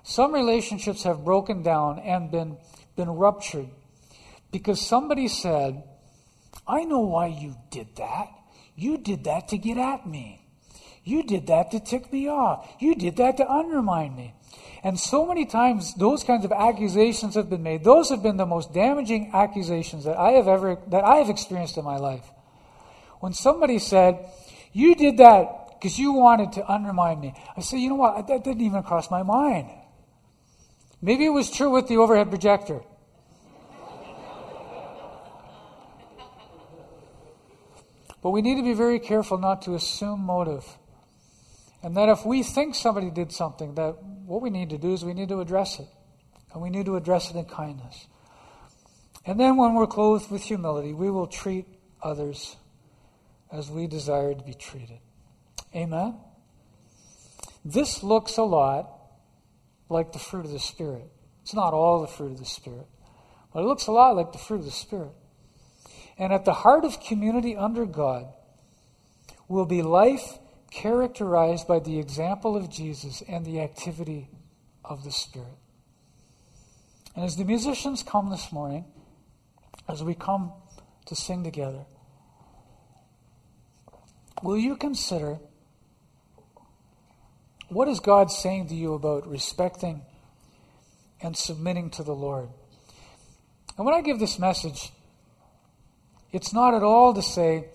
Some 0.04 0.34
relationships 0.34 1.04
have 1.04 1.26
broken 1.26 1.64
down 1.64 2.00
and 2.00 2.32
been, 2.32 2.58
been 2.96 3.10
ruptured 3.10 3.70
because 4.52 4.82
somebody 4.82 5.28
said, 5.28 5.84
I 6.68 6.84
know 6.84 7.00
why 7.00 7.28
you 7.28 7.56
did 7.70 7.96
that. 7.98 8.30
You 8.76 8.98
did 8.98 9.26
that 9.26 9.50
to 9.50 9.58
get 9.58 9.78
at 9.78 10.08
me. 10.08 10.46
You 11.04 11.24
did 11.24 11.48
that 11.48 11.72
to 11.72 11.80
tick 11.80 12.12
me 12.12 12.30
off. 12.30 12.76
You 12.80 12.96
did 12.96 13.18
that 13.18 13.38
to 13.38 13.50
undermine 13.50 14.16
me. 14.16 14.34
And 14.84 15.00
so 15.00 15.26
many 15.26 15.46
times 15.46 15.94
those 15.94 16.24
kinds 16.24 16.44
of 16.44 16.52
accusations 16.52 17.36
have 17.36 17.50
been 17.50 17.62
made. 17.62 17.84
Those 17.84 18.10
have 18.10 18.24
been 18.24 18.38
the 18.38 18.48
most 18.48 18.74
damaging 18.74 19.32
accusations 19.34 20.06
that 20.06 20.18
I 20.18 20.32
have 20.32 20.48
ever 20.48 20.78
that 20.88 21.04
I 21.04 21.18
have 21.18 21.30
experienced 21.30 21.78
in 21.78 21.86
my 21.86 21.98
life. 21.98 22.26
When 23.20 23.34
somebody 23.34 23.78
said, 23.78 24.26
You 24.74 24.96
did 24.96 25.18
that 25.18 25.80
because 25.80 26.00
you 26.00 26.14
wanted 26.14 26.54
to 26.54 26.72
undermine 26.72 27.20
me. 27.20 27.36
I 27.56 27.62
said, 27.62 27.78
You 27.78 27.90
know 27.90 27.96
what? 27.96 28.28
That 28.28 28.44
didn't 28.44 28.62
even 28.62 28.82
cross 28.82 29.12
my 29.12 29.22
mind. 29.22 29.70
Maybe 31.00 31.26
it 31.26 31.30
was 31.30 31.52
true 31.52 31.70
with 31.70 31.88
the 31.88 31.98
overhead 31.98 32.30
projector. 32.30 32.82
But 38.22 38.30
we 38.30 38.42
need 38.42 38.56
to 38.56 38.64
be 38.64 38.74
very 38.74 39.00
careful 39.00 39.38
not 39.38 39.64
to 39.64 39.74
assume 39.74 40.22
motive. 40.22 40.66
And 41.84 41.98
that 41.98 42.10
if 42.10 42.26
we 42.26 42.44
think 42.44 42.76
somebody 42.76 43.10
did 43.10 43.32
something, 43.32 43.74
that 43.76 43.96
what 44.32 44.42
we 44.42 44.50
need 44.50 44.70
to 44.70 44.78
do 44.78 44.94
is 44.94 45.04
we 45.04 45.14
need 45.14 45.28
to 45.28 45.42
address 45.42 45.78
it. 45.78 45.88
And 46.54 46.62
we 46.62 46.70
need 46.70 46.86
to 46.86 46.96
address 46.96 47.30
it 47.30 47.36
in 47.36 47.44
kindness. 47.44 48.08
And 49.26 49.38
then 49.38 49.58
when 49.58 49.74
we're 49.74 49.88
clothed 49.88 50.32
with 50.32 50.42
humility, 50.42 50.94
we 50.94 51.12
will 51.12 51.28
treat 51.28 51.66
others 52.02 52.56
as 53.52 53.70
we 53.70 53.88
desire 53.88 54.34
to 54.34 54.42
be 54.42 54.54
treated. 54.54 55.00
Amen? 55.76 56.16
This 57.66 58.04
looks 58.04 58.38
a 58.38 58.44
lot 58.44 58.90
like 59.90 60.14
the 60.14 60.20
fruit 60.20 60.46
of 60.46 60.52
the 60.52 60.60
Spirit. 60.60 61.12
It's 61.42 61.54
not 61.54 61.74
all 61.74 62.00
the 62.00 62.08
fruit 62.08 62.32
of 62.32 62.40
the 62.40 62.46
Spirit, 62.46 62.88
but 63.54 63.64
it 63.64 63.66
looks 63.66 63.88
a 63.88 63.92
lot 63.92 64.16
like 64.16 64.32
the 64.32 64.38
fruit 64.38 64.60
of 64.60 64.66
the 64.66 64.72
Spirit. 64.72 65.12
And 66.18 66.32
at 66.32 66.46
the 66.46 66.54
heart 66.54 66.86
of 66.86 67.02
community 67.02 67.58
under 67.58 67.86
God 67.86 68.32
will 69.50 69.66
be 69.66 69.82
life 69.82 70.40
characterized 70.72 71.68
by 71.68 71.80
the 71.80 72.00
example 72.00 72.56
of 72.56 72.70
Jesus 72.70 73.22
and 73.28 73.46
the 73.46 73.60
activity 73.60 74.30
of 74.84 75.04
the 75.04 75.12
Spirit. 75.12 75.58
And 77.16 77.26
as 77.26 77.36
the 77.36 77.44
musicians 77.44 78.04
come 78.04 78.30
this 78.30 78.52
morning, 78.52 78.86
as 79.88 80.02
we 80.02 80.16
come 80.16 80.54
to 81.06 81.16
sing 81.16 81.44
together, 81.44 81.86
will 84.42 84.58
you 84.58 84.78
consider 84.78 85.40
what 87.68 87.88
is 87.88 88.00
God 88.00 88.32
saying 88.32 88.68
to 88.70 88.76
you 88.76 88.94
about 88.94 89.28
respecting 89.28 90.02
and 91.22 91.36
submitting 91.36 91.90
to 91.92 92.04
the 92.04 92.16
Lord? 92.16 92.48
And 93.78 93.86
when 93.86 93.96
I 93.96 94.02
give 94.02 94.20
this 94.20 94.40
message, 94.40 94.92
it's 96.32 96.54
not 96.54 96.74
at 96.74 96.84
all 96.84 97.14
to 97.14 97.22
say, 97.22 97.66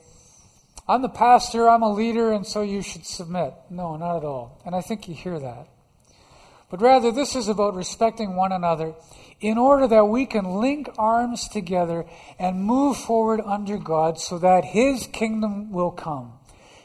I'm 0.88 1.02
the 1.02 1.08
pastor, 1.08 1.68
I'm 1.68 1.82
a 1.82 1.92
leader, 1.92 2.32
and 2.32 2.46
so 2.46 2.62
you 2.62 2.80
should 2.80 3.04
submit. 3.04 3.54
No, 3.70 3.96
not 3.96 4.18
at 4.18 4.24
all. 4.24 4.60
And 4.64 4.74
I 4.74 4.80
think 4.80 5.08
you 5.08 5.14
hear 5.14 5.38
that. 5.38 5.68
But 6.70 6.80
rather, 6.80 7.12
this 7.12 7.34
is 7.34 7.48
about 7.48 7.74
respecting 7.74 8.36
one 8.36 8.52
another 8.52 8.94
in 9.40 9.58
order 9.58 9.86
that 9.88 10.06
we 10.06 10.26
can 10.26 10.60
link 10.60 10.88
arms 10.96 11.48
together 11.48 12.06
and 12.38 12.64
move 12.64 12.96
forward 12.96 13.40
under 13.44 13.78
God 13.78 14.20
so 14.20 14.38
that 14.38 14.64
His 14.64 15.06
kingdom 15.08 15.72
will 15.72 15.90
come 15.90 16.32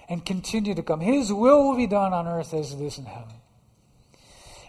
and 0.09 0.25
continue 0.25 0.75
to 0.75 0.83
come. 0.83 0.99
His 0.99 1.31
will 1.31 1.63
will 1.63 1.77
be 1.77 1.87
done 1.87 2.13
on 2.13 2.27
earth 2.27 2.53
as 2.53 2.73
it 2.73 2.81
is 2.81 2.97
in 2.97 3.05
heaven. 3.05 3.35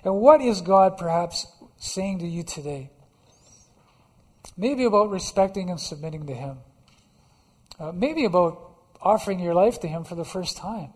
And 0.05 0.17
what 0.17 0.41
is 0.41 0.61
God 0.61 0.97
perhaps 0.97 1.47
saying 1.79 2.21
to 2.21 2.27
you 2.27 2.43
today? 2.43 2.91
Maybe 4.57 4.85
about 4.85 5.11
respecting 5.11 5.71
and 5.71 5.81
submitting 5.81 6.27
to 6.27 6.35
Him. 6.35 6.59
Uh, 7.79 7.93
maybe 7.93 8.25
about 8.25 8.72
offering 9.03 9.41
your 9.41 9.55
life 9.55 9.81
to 9.81 9.89
Him 9.89 10.05
for 10.05 10.15
the 10.15 10.25
first 10.25 10.57
time. 10.57 10.93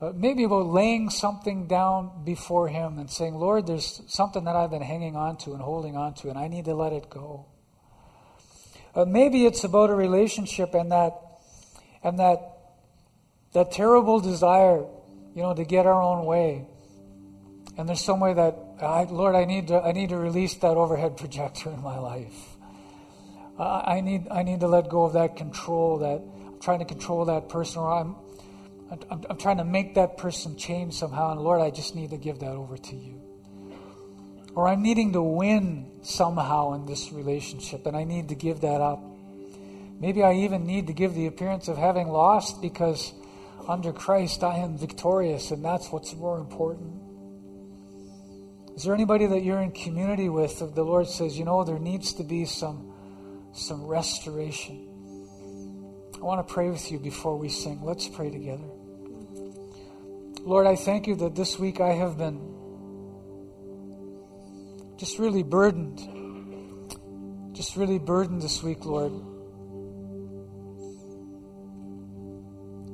Uh, 0.00 0.12
maybe 0.14 0.44
about 0.44 0.66
laying 0.66 1.10
something 1.10 1.66
down 1.66 2.22
before 2.24 2.68
Him 2.68 2.98
and 2.98 3.10
saying, 3.10 3.34
Lord, 3.34 3.66
there's 3.66 4.00
something 4.06 4.44
that 4.44 4.54
I've 4.54 4.70
been 4.70 4.82
hanging 4.82 5.16
on 5.16 5.38
to 5.38 5.52
and 5.52 5.60
holding 5.60 5.96
on 5.96 6.14
to, 6.14 6.28
and 6.28 6.38
I 6.38 6.48
need 6.48 6.66
to 6.66 6.74
let 6.74 6.92
it 6.92 7.10
go. 7.10 7.46
Uh, 8.94 9.04
maybe 9.04 9.44
it's 9.44 9.64
about 9.64 9.90
a 9.90 9.94
relationship 9.94 10.74
and 10.74 10.92
that 10.92 11.14
and 12.02 12.18
that 12.18 12.40
that 13.52 13.72
terrible 13.72 14.20
desire, 14.20 14.84
you 15.34 15.42
know, 15.42 15.54
to 15.54 15.64
get 15.64 15.86
our 15.86 16.00
own 16.00 16.26
way. 16.26 16.66
And 17.76 17.88
there's 17.88 18.04
some 18.04 18.20
way 18.20 18.34
that, 18.34 18.56
I, 18.80 19.04
Lord, 19.04 19.34
I 19.34 19.44
need 19.44 19.68
to 19.68 19.80
I 19.80 19.92
need 19.92 20.10
to 20.10 20.16
release 20.16 20.54
that 20.56 20.76
overhead 20.76 21.16
projector 21.22 21.70
in 21.70 21.82
my 21.82 21.98
life. 21.98 22.56
I 23.58 24.00
need 24.00 24.28
I 24.30 24.44
need 24.44 24.60
to 24.60 24.68
let 24.68 24.88
go 24.88 25.04
of 25.04 25.14
that 25.14 25.36
control 25.36 25.98
that 25.98 26.22
trying 26.60 26.80
to 26.80 26.84
control 26.84 27.24
that 27.26 27.48
person, 27.48 27.80
or 27.80 27.92
I'm, 27.92 28.16
I'm, 29.10 29.24
I'm 29.30 29.36
trying 29.36 29.58
to 29.58 29.64
make 29.64 29.94
that 29.94 30.16
person 30.16 30.56
change 30.56 30.94
somehow, 30.94 31.32
and 31.32 31.40
Lord, 31.40 31.60
I 31.60 31.70
just 31.70 31.94
need 31.94 32.10
to 32.10 32.16
give 32.16 32.40
that 32.40 32.52
over 32.52 32.76
to 32.76 32.96
you. 32.96 33.20
Or 34.54 34.66
I'm 34.66 34.82
needing 34.82 35.12
to 35.12 35.22
win 35.22 35.90
somehow 36.02 36.72
in 36.74 36.86
this 36.86 37.12
relationship, 37.12 37.86
and 37.86 37.96
I 37.96 38.04
need 38.04 38.28
to 38.30 38.34
give 38.34 38.62
that 38.62 38.80
up. 38.80 39.00
Maybe 40.00 40.22
I 40.22 40.34
even 40.34 40.66
need 40.66 40.86
to 40.86 40.92
give 40.92 41.14
the 41.14 41.26
appearance 41.26 41.68
of 41.68 41.76
having 41.76 42.08
lost 42.08 42.62
because 42.62 43.12
under 43.68 43.92
Christ 43.92 44.42
I 44.42 44.56
am 44.58 44.78
victorious, 44.78 45.50
and 45.50 45.64
that's 45.64 45.92
what's 45.92 46.14
more 46.14 46.38
important. 46.38 47.02
Is 48.76 48.84
there 48.84 48.94
anybody 48.94 49.26
that 49.26 49.42
you're 49.42 49.60
in 49.60 49.72
community 49.72 50.28
with 50.28 50.60
that 50.60 50.74
the 50.74 50.84
Lord 50.84 51.08
says, 51.08 51.36
you 51.36 51.44
know, 51.44 51.64
there 51.64 51.80
needs 51.80 52.14
to 52.14 52.22
be 52.22 52.44
some, 52.44 52.94
some 53.52 53.84
restoration? 53.84 54.87
I 56.20 56.24
want 56.24 56.46
to 56.46 56.52
pray 56.52 56.68
with 56.68 56.90
you 56.90 56.98
before 56.98 57.36
we 57.36 57.48
sing. 57.48 57.80
Let's 57.80 58.08
pray 58.08 58.30
together. 58.30 58.64
Lord, 60.40 60.66
I 60.66 60.74
thank 60.74 61.06
you 61.06 61.14
that 61.16 61.36
this 61.36 61.60
week 61.60 61.80
I 61.80 61.92
have 61.92 62.18
been 62.18 62.40
just 64.96 65.20
really 65.20 65.44
burdened. 65.44 66.00
Just 67.54 67.76
really 67.76 68.00
burdened 68.00 68.42
this 68.42 68.64
week, 68.64 68.84
Lord. 68.84 69.12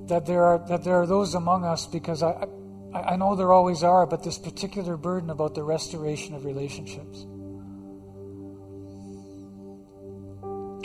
That 0.09 0.27
there 0.27 0.45
are 0.45 0.59
that 0.69 0.85
there 0.85 1.01
are 1.01 1.07
those 1.07 1.35
among 1.35 1.65
us 1.65 1.87
because 1.87 2.23
I 2.23 2.47
I, 2.95 3.01
I 3.01 3.17
know 3.17 3.35
there 3.35 3.53
always 3.53 3.83
are, 3.83 4.07
but 4.07 4.23
this 4.23 4.39
particular 4.39 4.99
burden 4.99 5.31
about 5.31 5.55
the 5.55 5.63
restoration 5.63 6.35
of 6.35 6.45
relationships. 6.45 7.27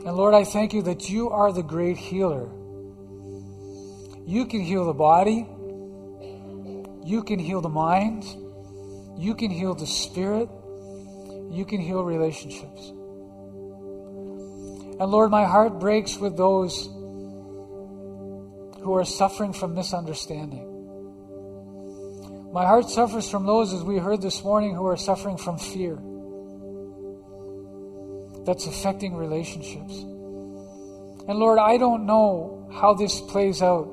And 0.06 0.16
Lord, 0.16 0.34
I 0.34 0.46
thank 0.46 0.74
you 0.74 0.82
that 0.84 1.10
you 1.10 1.30
are 1.30 1.52
the 1.52 1.62
great 1.62 1.98
healer. 1.98 2.50
You 4.26 4.46
can 4.46 4.62
heal 4.62 4.86
the 4.86 4.94
body, 4.94 5.46
you 7.04 7.24
can 7.24 7.38
heal 7.38 7.60
the 7.60 7.70
mind, 7.70 8.24
you 9.18 9.36
can 9.36 9.52
heal 9.52 9.76
the 9.76 9.88
spirit, 9.88 10.48
you 11.52 11.66
can 11.68 11.82
heal 11.82 12.04
relationships. 12.04 12.90
And 15.00 15.12
Lord, 15.12 15.32
my 15.32 15.46
heart 15.46 15.80
breaks 15.80 16.18
with 16.18 16.38
those 16.38 16.86
who 18.82 18.94
are 18.96 19.04
suffering 19.04 19.52
from 19.52 19.76
misunderstanding. 19.76 20.66
My 22.54 22.66
heart 22.66 22.90
suffers 22.90 23.30
from 23.30 23.46
those, 23.46 23.74
as 23.74 23.84
we 23.84 23.98
heard 23.98 24.22
this 24.22 24.44
morning, 24.44 24.76
who 24.76 24.88
are 24.88 24.98
suffering 24.98 25.38
from 25.38 25.58
fear 25.58 26.00
that's 28.50 28.66
affecting 28.66 29.14
relationships. 29.14 29.94
And 29.94 31.38
Lord, 31.38 31.60
I 31.60 31.78
don't 31.78 32.08
know 32.08 32.68
how 32.74 32.96
this 32.96 33.22
plays 33.22 33.62
out 33.62 33.86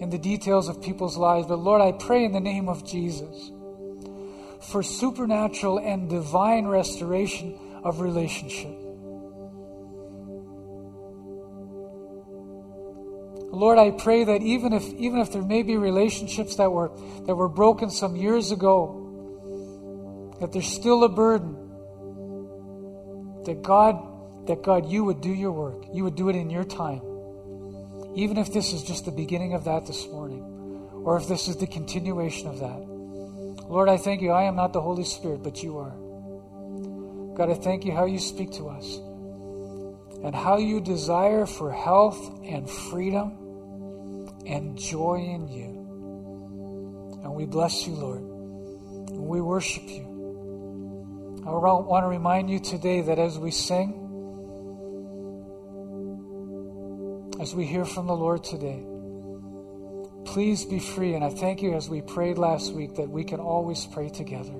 in 0.00 0.08
the 0.08 0.16
details 0.16 0.70
of 0.70 0.80
people's 0.80 1.18
lives, 1.18 1.46
but 1.46 1.58
Lord, 1.58 1.82
I 1.82 1.92
pray 1.92 2.24
in 2.24 2.32
the 2.32 2.40
name 2.40 2.70
of 2.70 2.86
Jesus 2.86 3.52
for 4.62 4.82
supernatural 4.82 5.78
and 5.78 6.08
divine 6.08 6.64
restoration 6.64 7.58
of 7.84 8.00
relationship. 8.00 8.74
Lord, 13.52 13.78
I 13.78 13.90
pray 13.90 14.24
that 14.24 14.40
even 14.40 14.72
if 14.72 14.84
even 14.94 15.20
if 15.20 15.32
there 15.32 15.42
may 15.42 15.62
be 15.62 15.76
relationships 15.76 16.56
that 16.56 16.72
were 16.72 16.90
that 17.26 17.34
were 17.34 17.50
broken 17.50 17.90
some 17.90 18.16
years 18.16 18.52
ago, 18.52 20.32
that 20.40 20.50
there's 20.50 20.66
still 20.66 21.04
a 21.04 21.10
burden. 21.10 21.63
That 23.44 23.62
God, 23.62 24.46
that 24.46 24.62
God, 24.62 24.90
you 24.90 25.04
would 25.04 25.20
do 25.20 25.32
your 25.32 25.52
work. 25.52 25.84
You 25.92 26.04
would 26.04 26.16
do 26.16 26.28
it 26.28 26.36
in 26.36 26.50
your 26.50 26.64
time. 26.64 27.02
Even 28.14 28.38
if 28.38 28.52
this 28.52 28.72
is 28.72 28.82
just 28.82 29.04
the 29.04 29.10
beginning 29.10 29.54
of 29.54 29.64
that 29.64 29.86
this 29.86 30.06
morning, 30.06 30.42
or 31.04 31.16
if 31.18 31.28
this 31.28 31.48
is 31.48 31.56
the 31.56 31.66
continuation 31.66 32.48
of 32.48 32.60
that. 32.60 32.78
Lord, 33.68 33.88
I 33.88 33.96
thank 33.96 34.22
you. 34.22 34.30
I 34.30 34.44
am 34.44 34.56
not 34.56 34.72
the 34.72 34.80
Holy 34.80 35.04
Spirit, 35.04 35.42
but 35.42 35.62
you 35.62 35.78
are. 35.78 35.94
God, 37.34 37.50
I 37.50 37.54
thank 37.54 37.84
you 37.84 37.92
how 37.92 38.04
you 38.04 38.18
speak 38.18 38.52
to 38.52 38.68
us 38.68 38.98
and 40.24 40.34
how 40.34 40.58
you 40.58 40.80
desire 40.80 41.44
for 41.44 41.72
health 41.72 42.18
and 42.44 42.70
freedom 42.70 43.32
and 44.46 44.78
joy 44.78 45.16
in 45.16 45.48
you. 45.48 47.20
And 47.22 47.34
we 47.34 47.44
bless 47.44 47.86
you, 47.86 47.94
Lord. 47.94 48.20
And 48.20 49.26
we 49.26 49.40
worship 49.40 49.88
you. 49.88 50.13
I 51.46 51.50
want 51.50 52.04
to 52.04 52.08
remind 52.08 52.48
you 52.48 52.58
today 52.58 53.02
that 53.02 53.18
as 53.18 53.38
we 53.38 53.50
sing, 53.50 54.00
as 57.38 57.54
we 57.54 57.66
hear 57.66 57.84
from 57.84 58.06
the 58.06 58.16
Lord 58.16 58.42
today, 58.42 58.82
please 60.24 60.64
be 60.64 60.78
free. 60.78 61.12
And 61.12 61.22
I 61.22 61.28
thank 61.28 61.60
you 61.60 61.74
as 61.74 61.90
we 61.90 62.00
prayed 62.00 62.38
last 62.38 62.72
week 62.72 62.94
that 62.94 63.10
we 63.10 63.24
can 63.24 63.40
always 63.40 63.84
pray 63.84 64.08
together. 64.08 64.54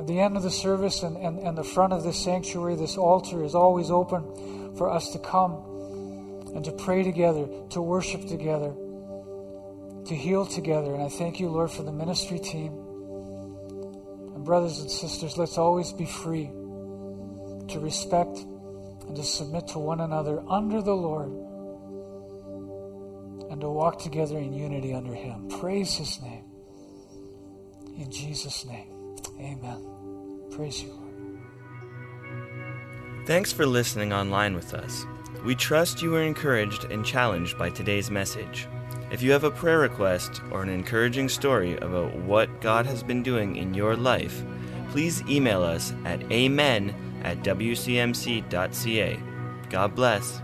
At 0.00 0.08
the 0.08 0.18
end 0.18 0.36
of 0.36 0.42
the 0.42 0.50
service 0.50 1.04
and, 1.04 1.16
and, 1.16 1.38
and 1.38 1.56
the 1.56 1.64
front 1.64 1.92
of 1.92 2.02
this 2.02 2.18
sanctuary, 2.18 2.74
this 2.74 2.96
altar 2.96 3.44
is 3.44 3.54
always 3.54 3.92
open 3.92 4.74
for 4.76 4.90
us 4.90 5.10
to 5.10 5.20
come 5.20 5.54
and 6.52 6.64
to 6.64 6.72
pray 6.72 7.04
together, 7.04 7.46
to 7.70 7.80
worship 7.80 8.26
together, 8.26 8.74
to 10.06 10.14
heal 10.16 10.44
together. 10.44 10.94
And 10.94 11.04
I 11.04 11.10
thank 11.10 11.38
you, 11.38 11.48
Lord, 11.48 11.70
for 11.70 11.84
the 11.84 11.92
ministry 11.92 12.40
team. 12.40 12.85
Brothers 14.46 14.78
and 14.78 14.88
sisters, 14.88 15.36
let's 15.36 15.58
always 15.58 15.92
be 15.92 16.06
free 16.06 16.46
to 16.46 17.80
respect 17.80 18.38
and 18.38 19.16
to 19.16 19.24
submit 19.24 19.66
to 19.68 19.80
one 19.80 19.98
another 20.00 20.40
under 20.48 20.80
the 20.80 20.94
Lord 20.94 21.30
and 23.50 23.60
to 23.60 23.68
walk 23.68 23.98
together 23.98 24.38
in 24.38 24.52
unity 24.52 24.94
under 24.94 25.12
Him. 25.14 25.48
Praise 25.48 25.96
His 25.96 26.22
name. 26.22 26.44
In 27.98 28.08
Jesus' 28.12 28.64
name, 28.64 29.16
amen. 29.40 29.84
Praise 30.52 30.80
you, 30.80 30.90
Lord. 30.90 31.02
Thanks 33.26 33.52
for 33.52 33.66
listening 33.66 34.12
online 34.12 34.54
with 34.54 34.74
us. 34.74 35.04
We 35.44 35.56
trust 35.56 36.02
you 36.02 36.12
were 36.12 36.22
encouraged 36.22 36.84
and 36.84 37.04
challenged 37.04 37.58
by 37.58 37.70
today's 37.70 38.12
message. 38.12 38.68
If 39.16 39.22
you 39.22 39.32
have 39.32 39.44
a 39.44 39.50
prayer 39.50 39.78
request 39.78 40.42
or 40.50 40.62
an 40.62 40.68
encouraging 40.68 41.30
story 41.30 41.78
about 41.78 42.14
what 42.16 42.60
God 42.60 42.84
has 42.84 43.02
been 43.02 43.22
doing 43.22 43.56
in 43.56 43.72
your 43.72 43.96
life, 43.96 44.44
please 44.90 45.22
email 45.26 45.62
us 45.62 45.94
at 46.04 46.30
amen 46.30 46.94
at 47.24 47.42
wcmc.ca. 47.42 49.18
God 49.70 49.94
bless. 49.94 50.42